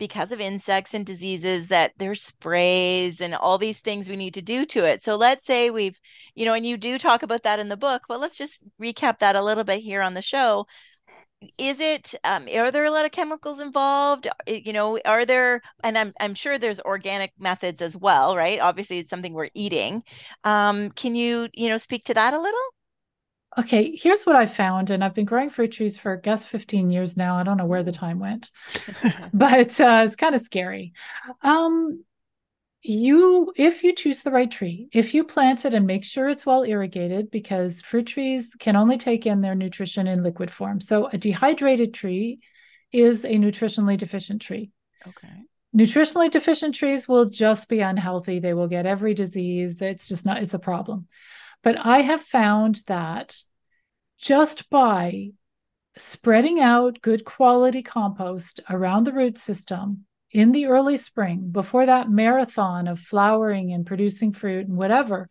because 0.00 0.32
of 0.32 0.40
insects 0.40 0.94
and 0.94 1.06
diseases, 1.06 1.68
that 1.68 1.92
there's 1.98 2.24
sprays 2.24 3.20
and 3.20 3.36
all 3.36 3.58
these 3.58 3.78
things 3.80 4.08
we 4.08 4.16
need 4.16 4.34
to 4.34 4.42
do 4.42 4.66
to 4.66 4.84
it. 4.84 5.04
So 5.04 5.16
let's 5.16 5.46
say 5.46 5.70
we've, 5.70 5.98
you 6.34 6.44
know, 6.46 6.54
and 6.54 6.66
you 6.66 6.76
do 6.76 6.98
talk 6.98 7.22
about 7.22 7.44
that 7.44 7.60
in 7.60 7.68
the 7.68 7.76
book, 7.76 8.02
but 8.08 8.20
let's 8.20 8.36
just 8.38 8.60
recap 8.82 9.20
that 9.20 9.36
a 9.36 9.42
little 9.44 9.64
bit 9.64 9.80
here 9.80 10.02
on 10.02 10.14
the 10.14 10.22
show. 10.22 10.66
Is 11.58 11.80
it 11.80 12.14
um, 12.24 12.48
are 12.54 12.70
there 12.70 12.84
a 12.84 12.90
lot 12.90 13.04
of 13.06 13.12
chemicals 13.12 13.60
involved? 13.60 14.28
You 14.46 14.72
know 14.72 14.98
are 15.06 15.24
there 15.24 15.62
and 15.82 15.96
i'm 15.96 16.12
i'm 16.20 16.34
sure 16.34 16.58
there's 16.58 16.80
organic 16.80 17.32
methods 17.38 17.80
as 17.80 17.96
well 17.96 18.36
right? 18.36 18.60
Obviously 18.60 18.98
it's 18.98 19.10
something 19.10 19.32
we're 19.32 19.48
eating. 19.54 20.02
Um 20.44 20.90
can 20.90 21.14
you 21.14 21.48
you 21.54 21.68
know 21.70 21.78
speak 21.78 22.04
to 22.06 22.14
that 22.14 22.34
a 22.34 22.40
little 22.40 22.60
Okay, 23.58 23.96
here's 23.96 24.22
what 24.22 24.36
I 24.36 24.46
found, 24.46 24.90
and 24.90 25.02
I've 25.02 25.14
been 25.14 25.24
growing 25.24 25.50
fruit 25.50 25.72
trees 25.72 25.98
for, 25.98 26.16
I 26.16 26.20
guess, 26.20 26.46
15 26.46 26.90
years 26.90 27.16
now. 27.16 27.36
I 27.36 27.42
don't 27.42 27.56
know 27.56 27.66
where 27.66 27.82
the 27.82 27.90
time 27.90 28.20
went, 28.20 28.50
but 29.34 29.80
uh, 29.80 30.04
it's 30.06 30.16
kind 30.16 30.36
of 30.36 30.40
scary. 30.40 30.92
Um, 31.42 32.04
you, 32.82 33.52
if 33.56 33.82
you 33.82 33.92
choose 33.92 34.22
the 34.22 34.30
right 34.30 34.50
tree, 34.50 34.88
if 34.92 35.14
you 35.14 35.24
plant 35.24 35.64
it 35.64 35.74
and 35.74 35.86
make 35.86 36.04
sure 36.04 36.28
it's 36.28 36.46
well 36.46 36.62
irrigated, 36.62 37.30
because 37.30 37.82
fruit 37.82 38.06
trees 38.06 38.54
can 38.58 38.76
only 38.76 38.98
take 38.98 39.26
in 39.26 39.40
their 39.40 39.56
nutrition 39.56 40.06
in 40.06 40.22
liquid 40.22 40.50
form. 40.50 40.80
So 40.80 41.08
a 41.12 41.18
dehydrated 41.18 41.92
tree 41.92 42.38
is 42.92 43.24
a 43.24 43.34
nutritionally 43.34 43.98
deficient 43.98 44.42
tree. 44.42 44.70
okay 45.06 45.28
Nutritionally 45.76 46.30
deficient 46.30 46.74
trees 46.74 47.06
will 47.06 47.26
just 47.26 47.68
be 47.68 47.80
unhealthy. 47.80 48.40
They 48.40 48.54
will 48.54 48.66
get 48.66 48.86
every 48.86 49.14
disease. 49.14 49.80
It's 49.80 50.08
just 50.08 50.26
not, 50.26 50.42
it's 50.42 50.54
a 50.54 50.58
problem. 50.58 51.06
But 51.62 51.84
I 51.84 52.00
have 52.00 52.22
found 52.22 52.82
that 52.86 53.36
just 54.18 54.70
by 54.70 55.30
spreading 55.96 56.60
out 56.60 57.02
good 57.02 57.24
quality 57.24 57.82
compost 57.82 58.60
around 58.70 59.04
the 59.04 59.12
root 59.12 59.36
system 59.36 60.06
in 60.30 60.52
the 60.52 60.66
early 60.66 60.96
spring, 60.96 61.50
before 61.50 61.86
that 61.86 62.08
marathon 62.08 62.86
of 62.86 62.98
flowering 62.98 63.72
and 63.72 63.84
producing 63.84 64.32
fruit 64.32 64.68
and 64.68 64.76
whatever, 64.76 65.28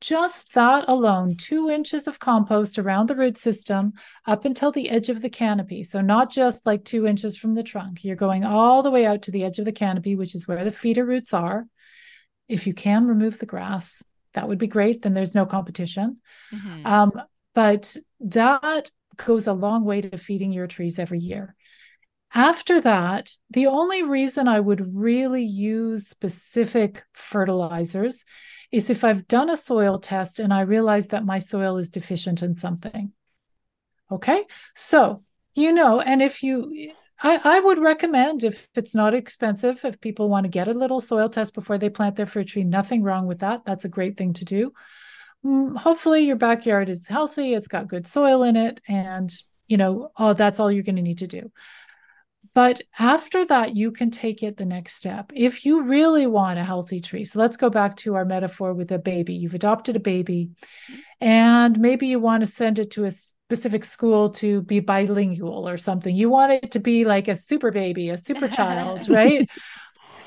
just 0.00 0.54
that 0.54 0.84
alone, 0.86 1.36
two 1.36 1.68
inches 1.68 2.06
of 2.06 2.20
compost 2.20 2.78
around 2.78 3.08
the 3.08 3.16
root 3.16 3.36
system 3.36 3.92
up 4.26 4.44
until 4.44 4.70
the 4.70 4.90
edge 4.90 5.08
of 5.08 5.22
the 5.22 5.28
canopy. 5.28 5.82
So, 5.82 6.00
not 6.00 6.30
just 6.30 6.66
like 6.66 6.84
two 6.84 7.04
inches 7.04 7.36
from 7.36 7.54
the 7.54 7.64
trunk, 7.64 8.04
you're 8.04 8.14
going 8.14 8.44
all 8.44 8.84
the 8.84 8.92
way 8.92 9.06
out 9.06 9.22
to 9.22 9.32
the 9.32 9.42
edge 9.42 9.58
of 9.58 9.64
the 9.64 9.72
canopy, 9.72 10.14
which 10.14 10.36
is 10.36 10.46
where 10.46 10.64
the 10.64 10.70
feeder 10.70 11.04
roots 11.04 11.34
are. 11.34 11.66
If 12.48 12.66
you 12.66 12.74
can 12.74 13.08
remove 13.08 13.40
the 13.40 13.46
grass, 13.46 14.02
that 14.38 14.48
would 14.48 14.58
be 14.58 14.68
great. 14.68 15.02
Then 15.02 15.14
there's 15.14 15.34
no 15.34 15.46
competition. 15.46 16.18
Mhm. 16.54 16.86
Um, 16.86 17.22
but 17.54 17.96
that 18.20 18.90
goes 19.16 19.48
a 19.48 19.52
long 19.52 19.84
way 19.84 20.00
to 20.00 20.16
feeding 20.16 20.52
your 20.52 20.68
trees 20.68 21.00
every 21.00 21.18
year. 21.18 21.56
After 22.32 22.80
that, 22.82 23.32
the 23.50 23.66
only 23.66 24.04
reason 24.04 24.46
I 24.46 24.60
would 24.60 24.94
really 24.94 25.42
use 25.42 26.06
specific 26.06 27.02
fertilizers 27.14 28.24
is 28.70 28.90
if 28.90 29.02
I've 29.02 29.26
done 29.26 29.50
a 29.50 29.56
soil 29.56 29.98
test 29.98 30.38
and 30.38 30.54
I 30.54 30.60
realize 30.60 31.08
that 31.08 31.24
my 31.24 31.40
soil 31.40 31.78
is 31.78 31.90
deficient 31.90 32.42
in 32.42 32.54
something. 32.54 33.12
Okay. 34.12 34.44
So, 34.76 35.24
you 35.54 35.72
know, 35.72 36.00
and 36.00 36.22
if 36.22 36.44
you, 36.44 36.92
I, 37.20 37.40
I 37.42 37.60
would 37.60 37.78
recommend 37.78 38.44
if 38.44 38.68
it's 38.74 38.94
not 38.94 39.14
expensive, 39.14 39.84
if 39.84 40.00
people 40.00 40.28
want 40.28 40.44
to 40.44 40.50
get 40.50 40.68
a 40.68 40.74
little 40.74 41.00
soil 41.00 41.28
test 41.28 41.52
before 41.54 41.78
they 41.78 41.90
plant 41.90 42.16
their 42.16 42.26
fruit 42.26 42.48
tree, 42.48 42.64
nothing 42.64 43.02
wrong 43.02 43.26
with 43.26 43.40
that. 43.40 43.64
That's 43.64 43.84
a 43.84 43.88
great 43.88 44.16
thing 44.16 44.34
to 44.34 44.44
do. 44.44 44.72
Mm, 45.44 45.76
hopefully 45.76 46.24
your 46.24 46.36
backyard 46.36 46.88
is 46.88 47.08
healthy, 47.08 47.54
it's 47.54 47.68
got 47.68 47.88
good 47.88 48.06
soil 48.06 48.42
in 48.42 48.56
it, 48.56 48.80
and 48.86 49.32
you 49.66 49.76
know, 49.76 50.10
oh, 50.16 50.32
that's 50.32 50.60
all 50.60 50.70
you're 50.72 50.82
going 50.82 50.96
to 50.96 51.02
need 51.02 51.18
to 51.18 51.26
do. 51.26 51.50
But 52.54 52.80
after 52.98 53.44
that, 53.44 53.76
you 53.76 53.92
can 53.92 54.10
take 54.10 54.42
it 54.42 54.56
the 54.56 54.64
next 54.64 54.94
step. 54.94 55.30
If 55.34 55.64
you 55.64 55.82
really 55.82 56.26
want 56.26 56.58
a 56.58 56.64
healthy 56.64 57.00
tree, 57.00 57.24
so 57.24 57.38
let's 57.38 57.56
go 57.56 57.70
back 57.70 57.96
to 57.98 58.14
our 58.14 58.24
metaphor 58.24 58.72
with 58.72 58.90
a 58.90 58.98
baby. 58.98 59.34
You've 59.34 59.54
adopted 59.54 59.96
a 59.96 60.00
baby, 60.00 60.50
and 61.20 61.78
maybe 61.78 62.06
you 62.06 62.18
want 62.18 62.40
to 62.40 62.46
send 62.46 62.78
it 62.78 62.92
to 62.92 63.04
a 63.04 63.12
specific 63.48 63.82
school 63.84 64.28
to 64.28 64.60
be 64.62 64.78
bilingual 64.80 65.66
or 65.66 65.78
something. 65.78 66.14
You 66.14 66.28
want 66.28 66.52
it 66.52 66.72
to 66.72 66.80
be 66.80 67.06
like 67.06 67.28
a 67.28 67.36
super 67.36 67.70
baby, 67.72 68.10
a 68.10 68.18
super 68.18 68.46
child, 68.48 69.08
right? 69.20 69.48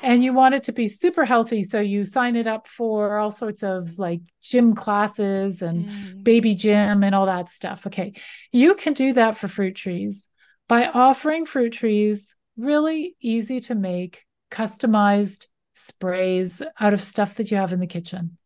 and 0.02 0.24
you 0.24 0.32
want 0.32 0.54
it 0.56 0.64
to 0.64 0.72
be 0.72 0.88
super 0.88 1.24
healthy. 1.24 1.62
So 1.62 1.78
you 1.80 2.04
sign 2.04 2.34
it 2.34 2.48
up 2.48 2.66
for 2.66 3.18
all 3.18 3.30
sorts 3.30 3.62
of 3.62 4.00
like 4.00 4.20
gym 4.42 4.74
classes 4.74 5.62
and 5.62 5.86
Mm. 5.86 6.24
baby 6.24 6.56
gym 6.56 7.04
and 7.04 7.14
all 7.14 7.26
that 7.26 7.48
stuff. 7.48 7.86
Okay. 7.86 8.12
You 8.50 8.74
can 8.74 8.92
do 8.92 9.12
that 9.12 9.36
for 9.36 9.46
fruit 9.46 9.76
trees 9.76 10.28
by 10.68 10.88
offering 10.88 11.46
fruit 11.46 11.70
trees 11.72 12.34
really 12.56 13.16
easy 13.20 13.60
to 13.60 13.76
make, 13.76 14.24
customized 14.50 15.46
sprays 15.74 16.60
out 16.80 16.92
of 16.92 17.02
stuff 17.02 17.36
that 17.36 17.50
you 17.52 17.56
have 17.56 17.72
in 17.72 17.78
the 17.80 17.86
kitchen. 17.86 18.38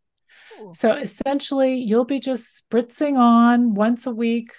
Cool. 0.59 0.75
So 0.75 0.93
essentially, 0.93 1.77
you'll 1.77 2.05
be 2.05 2.21
just 2.21 2.63
spritzing 2.71 3.17
on 3.17 3.75
once 3.75 4.07
a 4.07 4.13
week, 4.13 4.53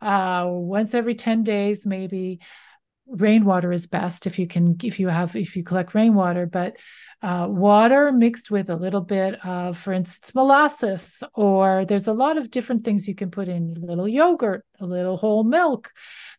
uh, 0.00 0.46
once 0.48 0.94
every 0.94 1.14
10 1.14 1.42
days, 1.42 1.86
maybe. 1.86 2.40
Rainwater 3.12 3.72
is 3.72 3.88
best 3.88 4.28
if 4.28 4.38
you 4.38 4.46
can, 4.46 4.76
if 4.84 5.00
you 5.00 5.08
have, 5.08 5.34
if 5.34 5.56
you 5.56 5.64
collect 5.64 5.96
rainwater, 5.96 6.46
but 6.46 6.76
uh, 7.22 7.48
water 7.50 8.12
mixed 8.12 8.52
with 8.52 8.70
a 8.70 8.76
little 8.76 9.00
bit 9.00 9.44
of, 9.44 9.76
for 9.76 9.92
instance, 9.92 10.32
molasses, 10.32 11.20
or 11.34 11.84
there's 11.84 12.06
a 12.06 12.12
lot 12.12 12.38
of 12.38 12.52
different 12.52 12.84
things 12.84 13.08
you 13.08 13.16
can 13.16 13.28
put 13.28 13.48
in 13.48 13.76
a 13.76 13.84
little 13.84 14.06
yogurt, 14.06 14.64
a 14.78 14.86
little 14.86 15.16
whole 15.16 15.42
milk. 15.42 15.90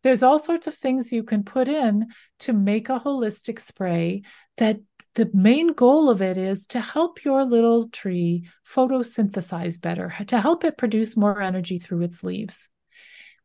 There's 0.03 0.23
all 0.23 0.39
sorts 0.39 0.65
of 0.65 0.73
things 0.73 1.11
you 1.11 1.23
can 1.23 1.43
put 1.43 1.67
in 1.67 2.07
to 2.39 2.53
make 2.53 2.87
a 2.87 3.01
holistic 3.01 3.59
spray 3.59 4.23
that 4.55 4.79
the 5.15 5.29
main 5.33 5.73
goal 5.73 6.09
of 6.09 6.21
it 6.21 6.37
is 6.37 6.67
to 6.67 6.79
help 6.79 7.25
your 7.25 7.43
little 7.43 7.89
tree 7.89 8.47
photosynthesize 8.67 9.79
better, 9.81 10.13
to 10.27 10.39
help 10.39 10.63
it 10.63 10.77
produce 10.77 11.17
more 11.17 11.41
energy 11.41 11.79
through 11.79 12.01
its 12.01 12.23
leaves. 12.23 12.69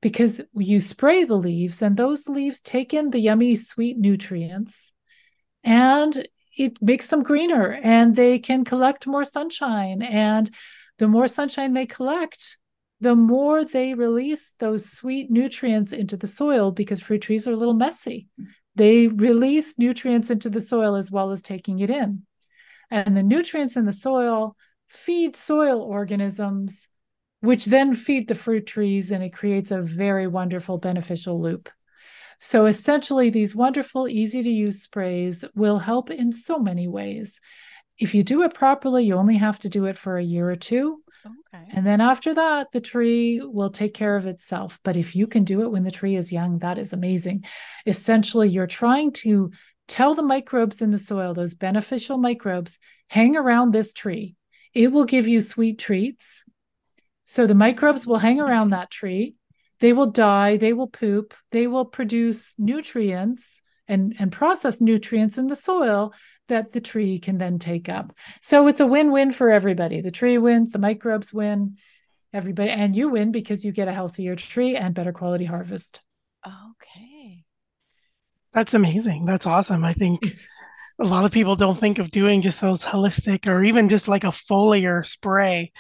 Because 0.00 0.40
you 0.54 0.80
spray 0.80 1.24
the 1.24 1.36
leaves, 1.36 1.82
and 1.82 1.96
those 1.96 2.28
leaves 2.28 2.60
take 2.60 2.92
in 2.92 3.10
the 3.10 3.20
yummy, 3.20 3.56
sweet 3.56 3.98
nutrients, 3.98 4.92
and 5.64 6.26
it 6.56 6.80
makes 6.80 7.08
them 7.08 7.22
greener, 7.22 7.78
and 7.82 8.14
they 8.14 8.38
can 8.38 8.64
collect 8.64 9.06
more 9.06 9.24
sunshine. 9.24 10.02
And 10.02 10.50
the 10.98 11.08
more 11.08 11.28
sunshine 11.28 11.72
they 11.72 11.86
collect, 11.86 12.58
the 13.00 13.16
more 13.16 13.64
they 13.64 13.94
release 13.94 14.54
those 14.58 14.90
sweet 14.90 15.30
nutrients 15.30 15.92
into 15.92 16.16
the 16.16 16.26
soil 16.26 16.72
because 16.72 17.00
fruit 17.00 17.20
trees 17.20 17.46
are 17.46 17.52
a 17.52 17.56
little 17.56 17.74
messy. 17.74 18.28
They 18.74 19.06
release 19.08 19.78
nutrients 19.78 20.30
into 20.30 20.48
the 20.48 20.60
soil 20.60 20.96
as 20.96 21.10
well 21.10 21.30
as 21.30 21.42
taking 21.42 21.80
it 21.80 21.90
in. 21.90 22.22
And 22.90 23.16
the 23.16 23.22
nutrients 23.22 23.76
in 23.76 23.84
the 23.84 23.92
soil 23.92 24.56
feed 24.88 25.36
soil 25.36 25.82
organisms, 25.82 26.88
which 27.46 27.66
then 27.66 27.94
feed 27.94 28.28
the 28.28 28.34
fruit 28.34 28.66
trees, 28.66 29.12
and 29.12 29.22
it 29.22 29.32
creates 29.32 29.70
a 29.70 29.80
very 29.80 30.26
wonderful 30.26 30.78
beneficial 30.78 31.40
loop. 31.40 31.70
So 32.38 32.66
essentially, 32.66 33.30
these 33.30 33.56
wonderful, 33.56 34.08
easy 34.08 34.42
to 34.42 34.50
use 34.50 34.82
sprays 34.82 35.44
will 35.54 35.78
help 35.78 36.10
in 36.10 36.32
so 36.32 36.58
many 36.58 36.88
ways. 36.88 37.40
If 37.98 38.14
you 38.14 38.22
do 38.22 38.42
it 38.42 38.52
properly, 38.52 39.04
you 39.04 39.14
only 39.14 39.36
have 39.36 39.58
to 39.60 39.68
do 39.68 39.86
it 39.86 39.96
for 39.96 40.18
a 40.18 40.22
year 40.22 40.50
or 40.50 40.56
two. 40.56 41.02
Okay. 41.24 41.64
And 41.70 41.86
then 41.86 42.00
after 42.00 42.34
that, 42.34 42.72
the 42.72 42.80
tree 42.80 43.40
will 43.42 43.70
take 43.70 43.94
care 43.94 44.16
of 44.16 44.26
itself. 44.26 44.78
But 44.84 44.96
if 44.96 45.16
you 45.16 45.26
can 45.26 45.44
do 45.44 45.62
it 45.62 45.70
when 45.70 45.82
the 45.82 45.90
tree 45.90 46.16
is 46.16 46.32
young, 46.32 46.58
that 46.58 46.78
is 46.78 46.92
amazing. 46.92 47.44
Essentially, 47.86 48.48
you're 48.48 48.66
trying 48.66 49.12
to 49.24 49.50
tell 49.88 50.14
the 50.14 50.22
microbes 50.22 50.82
in 50.82 50.90
the 50.90 50.98
soil, 50.98 51.32
those 51.32 51.54
beneficial 51.54 52.18
microbes, 52.18 52.78
hang 53.08 53.36
around 53.36 53.70
this 53.70 53.92
tree. 53.92 54.34
It 54.74 54.92
will 54.92 55.06
give 55.06 55.26
you 55.26 55.40
sweet 55.40 55.78
treats. 55.78 56.42
So 57.26 57.46
the 57.46 57.54
microbes 57.54 58.06
will 58.06 58.18
hang 58.18 58.40
around 58.40 58.70
that 58.70 58.90
tree. 58.90 59.34
They 59.80 59.92
will 59.92 60.10
die, 60.10 60.56
they 60.56 60.72
will 60.72 60.88
poop, 60.88 61.34
they 61.50 61.66
will 61.66 61.84
produce 61.84 62.54
nutrients 62.56 63.60
and, 63.86 64.16
and 64.18 64.32
process 64.32 64.80
nutrients 64.80 65.36
in 65.36 65.48
the 65.48 65.54
soil 65.56 66.14
that 66.48 66.72
the 66.72 66.80
tree 66.80 67.18
can 67.18 67.36
then 67.36 67.58
take 67.58 67.88
up. 67.88 68.14
So 68.40 68.68
it's 68.68 68.80
a 68.80 68.86
win-win 68.86 69.32
for 69.32 69.50
everybody. 69.50 70.00
The 70.00 70.10
tree 70.10 70.38
wins, 70.38 70.72
the 70.72 70.78
microbes 70.78 71.32
win, 71.32 71.76
everybody, 72.32 72.70
and 72.70 72.96
you 72.96 73.10
win 73.10 73.32
because 73.32 73.64
you 73.64 73.72
get 73.72 73.88
a 73.88 73.92
healthier 73.92 74.34
tree 74.34 74.76
and 74.76 74.94
better 74.94 75.12
quality 75.12 75.44
harvest. 75.44 76.00
Okay. 76.46 77.44
That's 78.52 78.74
amazing. 78.74 79.26
That's 79.26 79.46
awesome. 79.46 79.84
I 79.84 79.92
think 79.92 80.34
a 80.98 81.04
lot 81.04 81.24
of 81.24 81.32
people 81.32 81.56
don't 81.56 81.78
think 81.78 81.98
of 81.98 82.10
doing 82.10 82.40
just 82.40 82.60
those 82.60 82.82
holistic 82.82 83.48
or 83.48 83.62
even 83.62 83.88
just 83.88 84.08
like 84.08 84.24
a 84.24 84.28
foliar 84.28 85.04
spray 85.04 85.72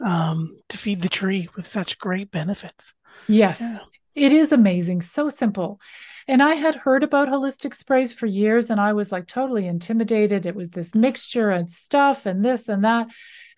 um, 0.00 0.58
to 0.68 0.78
feed 0.78 1.00
the 1.00 1.08
tree 1.08 1.48
with 1.56 1.66
such 1.66 1.98
great 1.98 2.30
benefits. 2.30 2.94
Yes. 3.28 3.60
Yeah. 3.60 3.78
It 4.14 4.32
is 4.32 4.52
amazing, 4.52 5.02
so 5.02 5.28
simple. 5.28 5.80
And 6.28 6.42
I 6.42 6.54
had 6.54 6.74
heard 6.74 7.02
about 7.02 7.28
holistic 7.28 7.74
sprays 7.74 8.12
for 8.12 8.26
years 8.26 8.70
and 8.70 8.80
I 8.80 8.92
was 8.92 9.10
like 9.10 9.26
totally 9.26 9.66
intimidated. 9.66 10.46
It 10.46 10.54
was 10.54 10.70
this 10.70 10.94
mixture 10.94 11.50
and 11.50 11.70
stuff 11.70 12.26
and 12.26 12.44
this 12.44 12.68
and 12.68 12.84
that. 12.84 13.08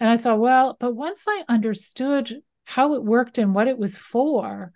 And 0.00 0.08
I 0.08 0.16
thought, 0.16 0.38
well, 0.38 0.76
but 0.78 0.94
once 0.94 1.24
I 1.28 1.44
understood 1.48 2.40
how 2.64 2.94
it 2.94 3.04
worked 3.04 3.38
and 3.38 3.54
what 3.54 3.68
it 3.68 3.78
was 3.78 3.96
for, 3.96 4.72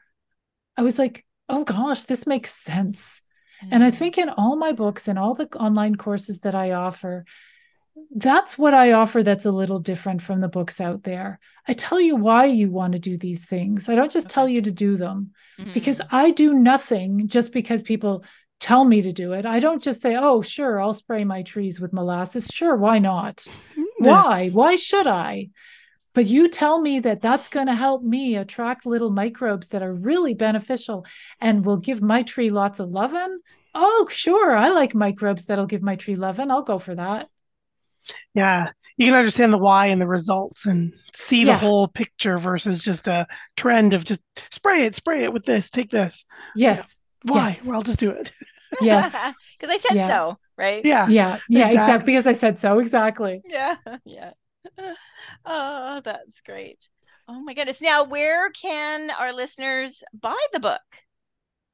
I 0.77 0.83
was 0.83 0.99
like, 0.99 1.25
oh 1.49 1.65
gosh, 1.65 2.03
this 2.05 2.27
makes 2.27 2.53
sense. 2.53 3.23
Mm-hmm. 3.63 3.75
And 3.75 3.85
I 3.85 3.91
mm. 3.91 3.95
think 3.95 4.19
in 4.19 4.29
all 4.29 4.57
my 4.57 4.73
books 4.73 5.09
and 5.09 5.19
all 5.19 5.35
the 5.35 5.49
online 5.57 5.97
courses 5.97 6.41
that 6.41 6.55
I 6.55 6.73
offer, 6.73 7.25
that's 8.15 8.57
what 8.57 8.75
I 8.75 8.93
offer 8.93 9.23
that's 9.23 9.45
a 9.45 9.53
little 9.53 9.79
different 9.79 10.23
from 10.23 10.41
the 10.41 10.49
books 10.49 10.81
out 10.81 11.03
there. 11.03 11.41
I 11.67 11.75
tell 11.75 12.01
you 12.01 12.17
why 12.17 12.47
you 12.47 12.71
want 12.71 12.95
to 12.95 12.99
do 12.99 13.19
these 13.19 13.45
things. 13.45 13.89
I 13.89 13.95
don't 13.95 14.11
just 14.11 14.29
okay. 14.29 14.35
tell 14.35 14.49
you 14.49 14.63
to 14.63 14.71
do 14.71 14.97
them 14.97 15.33
mm-hmm. 15.59 15.73
because 15.73 16.01
I 16.11 16.31
do 16.31 16.55
nothing 16.55 17.29
just 17.29 17.53
because 17.53 17.83
people 17.83 18.25
tell 18.61 18.85
me 18.85 19.03
to 19.03 19.13
do 19.13 19.33
it. 19.33 19.45
I 19.47 19.61
don't 19.61 19.83
just 19.83 20.01
say, 20.01 20.17
oh, 20.17 20.43
sure, 20.43 20.81
I'll 20.81 20.95
spray 20.95 21.25
my 21.25 21.43
trees 21.43 21.81
with 21.81 21.93
molasses. 21.93 22.49
Sure, 22.53 22.77
why 22.77 22.99
not? 22.99 23.47
why? 23.99 24.49
Why 24.49 24.77
should 24.77 25.07
I? 25.07 25.51
But 26.15 26.27
you 26.27 26.49
tell 26.49 26.81
me 26.81 27.01
that 27.01 27.21
that's 27.21 27.49
going 27.49 27.67
to 27.67 27.75
help 27.75 28.03
me 28.03 28.37
attract 28.37 28.87
little 28.87 29.11
microbes 29.11 29.69
that 29.69 29.83
are 29.83 29.95
really 29.95 30.35
beneficial 30.35 31.07
and 31.41 31.65
will 31.65 31.77
give 31.77 32.03
my 32.03 32.23
tree 32.23 32.51
lots 32.51 32.81
of 32.81 32.91
loving. 32.91 33.39
Oh, 33.75 34.09
sure. 34.11 34.57
I 34.57 34.71
like 34.71 34.95
microbes 34.95 35.47
that'll 35.47 35.67
give 35.67 35.83
my 35.83 35.95
tree 35.95 36.17
loving. 36.17 36.51
I'll 36.51 36.63
go 36.63 36.79
for 36.79 36.95
that. 36.95 37.29
Yeah, 38.35 38.71
you 38.97 39.07
can 39.07 39.15
understand 39.15 39.53
the 39.53 39.59
why 39.59 39.87
and 39.87 40.01
the 40.01 40.09
results 40.09 40.67
and 40.67 40.93
see 41.15 41.45
the 41.45 41.53
yeah. 41.53 41.59
whole 41.59 41.89
picture 41.89 42.37
versus 42.37 42.83
just 42.83 43.07
a 43.07 43.27
trend 43.57 43.95
of 43.95 44.05
just 44.05 44.21
spray 44.51 44.87
it, 44.87 44.97
spray 44.97 45.23
it 45.25 45.33
with 45.33 45.45
this, 45.45 45.71
take 45.71 45.91
this. 45.91 46.25
Yes. 46.57 47.01
You 47.25 47.29
know, 47.29 47.35
why? 47.41 47.47
Yes. 47.49 47.65
Well, 47.65 47.75
I'll 47.77 47.83
just 47.83 48.01
do 48.01 48.11
it. 48.11 48.33
Yes. 48.81 49.15
Because 49.59 49.75
I 49.75 49.79
said 49.79 49.97
yeah. 49.97 50.09
so, 50.09 50.39
right? 50.57 50.85
Yeah. 50.85 51.09
Yeah. 51.09 51.39
Yeah. 51.49 51.65
Exactly. 51.65 51.75
exactly. 51.75 52.13
Because 52.13 52.27
I 52.27 52.33
said 52.33 52.59
so. 52.61 52.79
Exactly. 52.79 53.43
Yeah. 53.47 53.77
Yeah. 54.05 54.31
Oh, 55.45 56.01
that's 56.05 56.41
great. 56.43 56.89
Oh 57.27 57.41
my 57.43 57.55
goodness. 57.55 57.81
Now, 57.81 58.05
where 58.05 58.51
can 58.51 59.11
our 59.11 59.33
listeners 59.33 60.03
buy 60.19 60.39
the 60.53 60.61
book? 60.61 60.81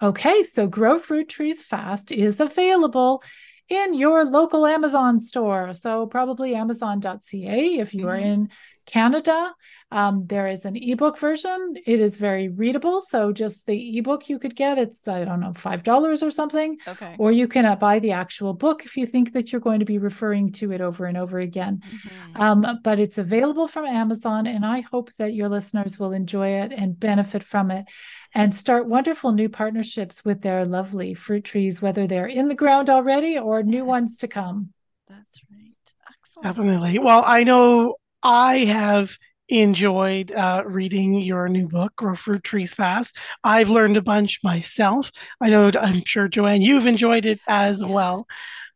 Okay, 0.02 0.42
so 0.42 0.66
Grow 0.66 0.98
Fruit 0.98 1.28
Trees 1.28 1.62
Fast 1.62 2.10
is 2.10 2.40
available 2.40 3.22
in 3.68 3.94
your 3.94 4.24
local 4.24 4.66
Amazon 4.66 5.18
store. 5.20 5.72
So, 5.74 6.06
probably 6.06 6.54
amazon.ca 6.54 7.78
if 7.78 7.94
you 7.94 8.02
mm-hmm. 8.02 8.08
are 8.08 8.16
in 8.16 8.48
Canada. 8.86 9.54
Um, 9.90 10.26
there 10.26 10.48
is 10.48 10.64
an 10.64 10.76
ebook 10.76 11.18
version. 11.18 11.74
It 11.86 12.00
is 12.00 12.16
very 12.16 12.48
readable. 12.48 13.00
So, 13.00 13.32
just 13.32 13.66
the 13.66 13.98
ebook 13.98 14.28
you 14.28 14.38
could 14.38 14.54
get, 14.54 14.76
it's, 14.76 15.08
I 15.08 15.24
don't 15.24 15.40
know, 15.40 15.52
$5 15.52 16.22
or 16.22 16.30
something. 16.30 16.76
Okay. 16.86 17.16
Or 17.18 17.32
you 17.32 17.48
can 17.48 17.64
uh, 17.64 17.76
buy 17.76 18.00
the 18.00 18.12
actual 18.12 18.52
book 18.52 18.84
if 18.84 18.96
you 18.96 19.06
think 19.06 19.32
that 19.32 19.52
you're 19.52 19.60
going 19.60 19.80
to 19.80 19.86
be 19.86 19.98
referring 19.98 20.52
to 20.52 20.72
it 20.72 20.80
over 20.80 21.06
and 21.06 21.16
over 21.16 21.38
again. 21.38 21.82
Mm-hmm. 21.86 22.42
Um, 22.42 22.80
but 22.82 22.98
it's 22.98 23.18
available 23.18 23.66
from 23.66 23.86
Amazon. 23.86 24.46
And 24.46 24.66
I 24.66 24.80
hope 24.80 25.10
that 25.14 25.32
your 25.32 25.48
listeners 25.48 25.98
will 25.98 26.12
enjoy 26.12 26.48
it 26.48 26.72
and 26.72 26.98
benefit 26.98 27.42
from 27.42 27.70
it 27.70 27.86
and 28.34 28.54
start 28.54 28.88
wonderful 28.88 29.32
new 29.32 29.48
partnerships 29.48 30.24
with 30.24 30.42
their 30.42 30.64
lovely 30.64 31.14
fruit 31.14 31.44
trees, 31.44 31.80
whether 31.80 32.06
they're 32.06 32.26
in 32.26 32.48
the 32.48 32.54
ground 32.54 32.90
already 32.90 33.38
or 33.38 33.62
new 33.62 33.84
ones 33.84 34.16
to 34.18 34.28
come. 34.28 34.70
That's 35.08 35.40
right. 35.50 35.94
Excellent. 36.08 36.56
Definitely. 36.56 36.98
Well, 36.98 37.22
I 37.24 37.44
know 37.44 37.96
I 38.22 38.58
have 38.58 39.16
enjoyed 39.48 40.32
uh, 40.32 40.64
reading 40.66 41.14
your 41.14 41.48
new 41.48 41.68
book, 41.68 41.94
Grow 41.96 42.14
Fruit 42.14 42.42
Trees 42.42 42.74
Fast. 42.74 43.16
I've 43.44 43.68
learned 43.68 43.96
a 43.96 44.02
bunch 44.02 44.40
myself. 44.42 45.12
I 45.40 45.50
know, 45.50 45.70
I'm 45.78 46.02
sure, 46.04 46.26
Joanne, 46.26 46.62
you've 46.62 46.86
enjoyed 46.86 47.26
it 47.26 47.38
as 47.46 47.82
yeah. 47.82 47.88
well. 47.88 48.26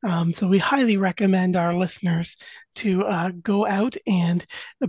Um, 0.06 0.32
so 0.34 0.46
we 0.46 0.58
highly 0.58 0.96
recommend 0.96 1.56
our 1.56 1.72
listeners 1.72 2.36
to 2.76 3.04
uh, 3.04 3.30
go 3.42 3.66
out 3.66 3.96
and 4.06 4.44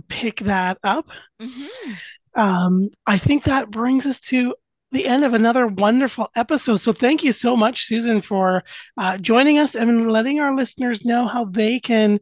pick 0.08 0.40
that 0.40 0.78
up. 0.84 1.10
Mm-hmm 1.42 1.92
um, 2.34 2.90
I 3.06 3.18
think 3.18 3.44
that 3.44 3.70
brings 3.70 4.06
us 4.06 4.20
to 4.20 4.54
the 4.92 5.06
end 5.06 5.24
of 5.24 5.34
another 5.34 5.66
wonderful 5.66 6.30
episode. 6.34 6.76
So 6.76 6.92
thank 6.92 7.22
you 7.22 7.32
so 7.32 7.56
much, 7.56 7.86
Susan, 7.86 8.22
for 8.22 8.64
uh, 8.96 9.18
joining 9.18 9.58
us 9.58 9.74
and 9.74 10.10
letting 10.10 10.40
our 10.40 10.54
listeners 10.54 11.04
know 11.04 11.26
how 11.26 11.44
they 11.44 11.78
can 11.80 12.18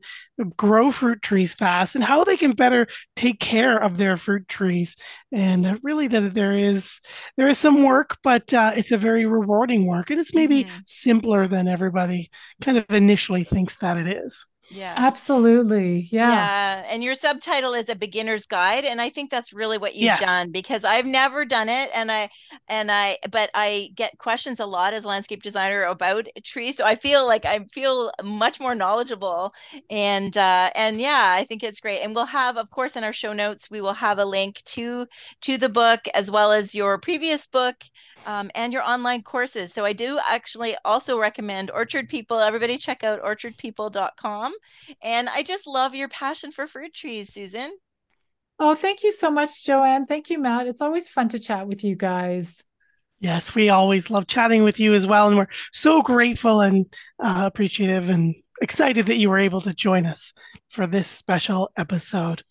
grow 0.56 0.90
fruit 0.90 1.22
trees 1.22 1.54
fast 1.54 1.94
and 1.94 2.04
how 2.04 2.24
they 2.24 2.36
can 2.36 2.52
better 2.52 2.86
take 3.16 3.40
care 3.40 3.78
of 3.78 3.96
their 3.96 4.16
fruit 4.16 4.46
trees. 4.48 4.96
And 5.32 5.66
uh, 5.66 5.78
really, 5.82 6.08
that 6.08 6.34
there 6.34 6.56
is 6.56 7.00
there 7.36 7.48
is 7.48 7.58
some 7.58 7.82
work, 7.82 8.18
but 8.22 8.52
uh, 8.52 8.72
it's 8.76 8.92
a 8.92 8.98
very 8.98 9.26
rewarding 9.26 9.86
work, 9.86 10.10
and 10.10 10.20
it's 10.20 10.34
maybe 10.34 10.64
mm-hmm. 10.64 10.78
simpler 10.86 11.48
than 11.48 11.68
everybody 11.68 12.30
kind 12.60 12.78
of 12.78 12.84
initially 12.90 13.44
thinks 13.44 13.76
that 13.76 13.96
it 13.96 14.06
is. 14.06 14.46
Yeah. 14.70 14.94
Absolutely. 14.96 16.08
Yeah. 16.10 16.30
Yeah. 16.30 16.84
And 16.90 17.02
your 17.02 17.14
subtitle 17.14 17.72
is 17.72 17.88
a 17.88 17.96
beginner's 17.96 18.46
guide. 18.46 18.84
And 18.84 19.00
I 19.00 19.08
think 19.08 19.30
that's 19.30 19.52
really 19.52 19.78
what 19.78 19.94
you've 19.94 20.02
yes. 20.02 20.20
done 20.20 20.50
because 20.50 20.84
I've 20.84 21.06
never 21.06 21.44
done 21.44 21.68
it. 21.68 21.90
And 21.94 22.12
I, 22.12 22.28
and 22.68 22.90
I, 22.92 23.18
but 23.30 23.50
I 23.54 23.90
get 23.94 24.18
questions 24.18 24.60
a 24.60 24.66
lot 24.66 24.92
as 24.92 25.04
a 25.04 25.08
landscape 25.08 25.42
designer 25.42 25.82
about 25.84 26.28
trees. 26.44 26.76
So 26.76 26.84
I 26.84 26.96
feel 26.96 27.26
like 27.26 27.46
I 27.46 27.64
feel 27.72 28.12
much 28.22 28.60
more 28.60 28.74
knowledgeable. 28.74 29.54
And, 29.88 30.36
uh, 30.36 30.70
and 30.74 31.00
yeah, 31.00 31.32
I 31.34 31.44
think 31.44 31.62
it's 31.62 31.80
great. 31.80 32.00
And 32.02 32.14
we'll 32.14 32.26
have, 32.26 32.58
of 32.58 32.70
course, 32.70 32.96
in 32.96 33.04
our 33.04 33.12
show 33.12 33.32
notes, 33.32 33.70
we 33.70 33.80
will 33.80 33.94
have 33.94 34.18
a 34.18 34.24
link 34.24 34.62
to, 34.66 35.06
to 35.42 35.56
the 35.56 35.70
book 35.70 36.00
as 36.14 36.30
well 36.30 36.52
as 36.52 36.74
your 36.74 36.98
previous 36.98 37.46
book 37.46 37.76
um, 38.26 38.50
and 38.54 38.72
your 38.72 38.82
online 38.82 39.22
courses. 39.22 39.72
So 39.72 39.84
I 39.84 39.94
do 39.94 40.18
actually 40.28 40.76
also 40.84 41.18
recommend 41.18 41.70
Orchard 41.70 42.08
People. 42.08 42.38
Everybody 42.38 42.76
check 42.76 43.02
out 43.02 43.22
orchardpeople.com. 43.22 44.52
And 45.02 45.28
I 45.28 45.42
just 45.42 45.66
love 45.66 45.94
your 45.94 46.08
passion 46.08 46.52
for 46.52 46.66
fruit 46.66 46.94
trees, 46.94 47.32
Susan. 47.32 47.70
Oh, 48.58 48.74
thank 48.74 49.04
you 49.04 49.12
so 49.12 49.30
much, 49.30 49.64
Joanne. 49.64 50.06
Thank 50.06 50.30
you, 50.30 50.38
Matt. 50.38 50.66
It's 50.66 50.82
always 50.82 51.08
fun 51.08 51.28
to 51.30 51.38
chat 51.38 51.68
with 51.68 51.84
you 51.84 51.94
guys. 51.94 52.62
Yes, 53.20 53.54
we 53.54 53.68
always 53.68 54.10
love 54.10 54.26
chatting 54.26 54.62
with 54.64 54.78
you 54.78 54.94
as 54.94 55.06
well. 55.06 55.28
And 55.28 55.36
we're 55.36 55.48
so 55.72 56.02
grateful 56.02 56.60
and 56.60 56.86
uh, 57.22 57.42
appreciative 57.44 58.10
and 58.10 58.34
excited 58.60 59.06
that 59.06 59.16
you 59.16 59.30
were 59.30 59.38
able 59.38 59.60
to 59.60 59.74
join 59.74 60.06
us 60.06 60.32
for 60.70 60.86
this 60.86 61.06
special 61.06 61.70
episode. 61.76 62.42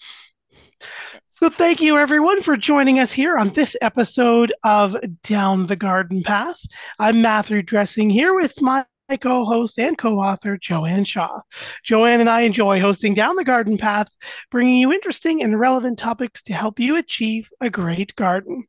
So, 1.30 1.50
thank 1.50 1.82
you 1.82 1.98
everyone 1.98 2.42
for 2.42 2.58
joining 2.58 3.00
us 3.00 3.12
here 3.12 3.38
on 3.38 3.50
this 3.50 3.76
episode 3.82 4.54
of 4.64 4.96
Down 5.24 5.68
the 5.68 5.76
Garden 5.76 6.24
Path. 6.24 6.58
I'm 7.00 7.22
Matthew 7.22 7.62
Dressing 7.62 8.10
here 8.10 8.34
with 8.34 8.62
my 8.62 8.86
co 9.16 9.46
host 9.46 9.80
and 9.80 9.98
co 9.98 10.20
author, 10.20 10.58
Joanne 10.58 11.06
Shaw. 11.06 11.40
Joanne 11.84 12.20
and 12.20 12.30
I 12.30 12.42
enjoy 12.42 12.82
hosting 12.82 13.14
Down 13.14 13.38
the 13.38 13.46
Garden 13.46 13.78
Path, 13.78 14.08
bringing 14.52 14.76
you 14.76 14.92
interesting 14.92 15.42
and 15.42 15.58
relevant 15.58 15.98
topics 15.98 16.42
to 16.44 16.54
help 16.54 16.78
you 16.80 16.98
achieve 16.98 17.50
a 17.62 17.70
great 17.70 18.14
garden. 18.16 18.66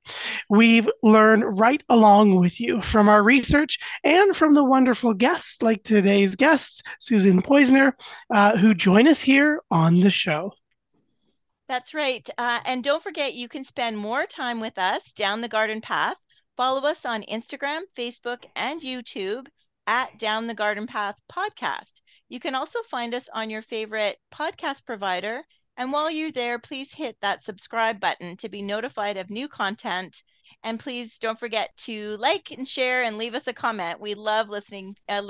We've 0.49 0.89
learned 1.03 1.59
right 1.59 1.83
along 1.89 2.37
with 2.37 2.61
you 2.61 2.81
from 2.81 3.09
our 3.09 3.25
research 3.25 3.81
and 4.05 4.37
from 4.37 4.55
the 4.55 4.63
wonderful 4.63 5.15
guests 5.15 5.61
like 5.63 5.83
today's 5.83 6.37
guests, 6.37 6.83
Susan 7.01 7.43
Poizner, 7.43 7.95
uh, 8.33 8.57
who 8.57 8.75
join 8.75 9.09
us 9.09 9.21
here 9.21 9.61
on 9.73 10.01
the 10.01 10.11
show. 10.11 10.53
That's 11.69 11.93
right. 11.93 12.29
Uh, 12.39 12.61
and 12.65 12.85
don't 12.85 13.03
forget, 13.03 13.35
you 13.35 13.49
can 13.49 13.65
spend 13.65 13.99
more 13.99 14.25
time 14.25 14.61
with 14.61 14.79
us 14.79 15.11
down 15.13 15.41
the 15.41 15.49
garden 15.49 15.81
path. 15.81 16.17
Follow 16.57 16.89
us 16.89 17.05
on 17.05 17.23
Instagram, 17.25 17.83
Facebook, 17.97 18.45
and 18.57 18.81
YouTube 18.81 19.49
at 19.89 20.19
Down 20.19 20.47
the 20.47 20.55
Garden 20.55 20.87
Path 20.87 21.17
Podcast. 21.33 22.03
You 22.29 22.41
can 22.41 22.55
also 22.55 22.83
find 22.83 23.15
us 23.15 23.29
on 23.33 23.49
your 23.51 23.63
favorite 23.63 24.19
podcast 24.31 24.85
provider 24.85 25.43
And 25.79 25.93
while 25.93 26.11
you're 26.11 26.33
there, 26.33 26.59
please 26.59 26.93
hit 26.93 27.17
that 27.23 27.43
subscribe 27.43 28.01
button 28.01 28.37
to 28.39 28.49
be 28.49 28.63
notified 28.63 29.17
of 29.17 29.31
new 29.31 29.49
content. 29.49 30.23
And 30.65 30.79
please 30.81 31.19
don't 31.19 31.39
forget 31.39 31.71
to 31.87 32.17
like 32.19 32.51
and 32.51 32.69
share 32.69 33.05
and 33.05 33.17
leave 33.17 33.35
us 33.35 33.47
a 33.47 33.53
comment. 33.53 34.01
We 34.01 34.15
love 34.15 34.49
listening, 34.49 34.97
uh, 35.09 35.23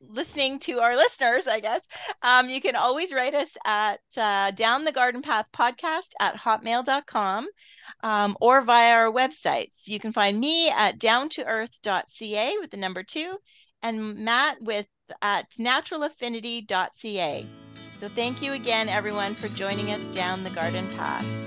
listening 0.00 0.58
to 0.60 0.80
our 0.80 0.96
listeners, 1.04 1.46
I 1.48 1.60
guess. 1.60 1.86
Um, 2.22 2.50
you 2.50 2.60
can 2.60 2.76
always 2.76 3.12
write 3.12 3.34
us 3.34 3.56
at 3.64 4.00
uh, 4.18 4.50
Down 4.52 4.84
the 4.84 4.92
Garden 4.92 5.22
Path 5.22 5.46
podcast 5.56 6.10
at 6.20 6.36
hotmail.com 6.36 7.48
um, 8.02 8.36
or 8.40 8.60
via 8.60 8.92
our 8.94 9.12
websites. 9.12 9.88
You 9.88 9.98
can 9.98 10.12
find 10.12 10.38
me 10.38 10.68
at 10.70 10.98
downtoearth.ca 11.00 12.58
with 12.60 12.70
the 12.70 12.76
number 12.76 13.02
two 13.02 13.38
and 13.84 14.16
Matt 14.16 14.60
with 14.62 14.86
at 15.22 15.50
naturalaffinity.ca. 15.50 17.46
So 18.00 18.08
thank 18.08 18.42
you 18.42 18.52
again, 18.54 18.88
everyone, 18.88 19.34
for 19.34 19.48
joining 19.50 19.92
us 19.92 20.04
down 20.06 20.42
the 20.42 20.50
garden 20.50 20.88
path. 20.96 21.43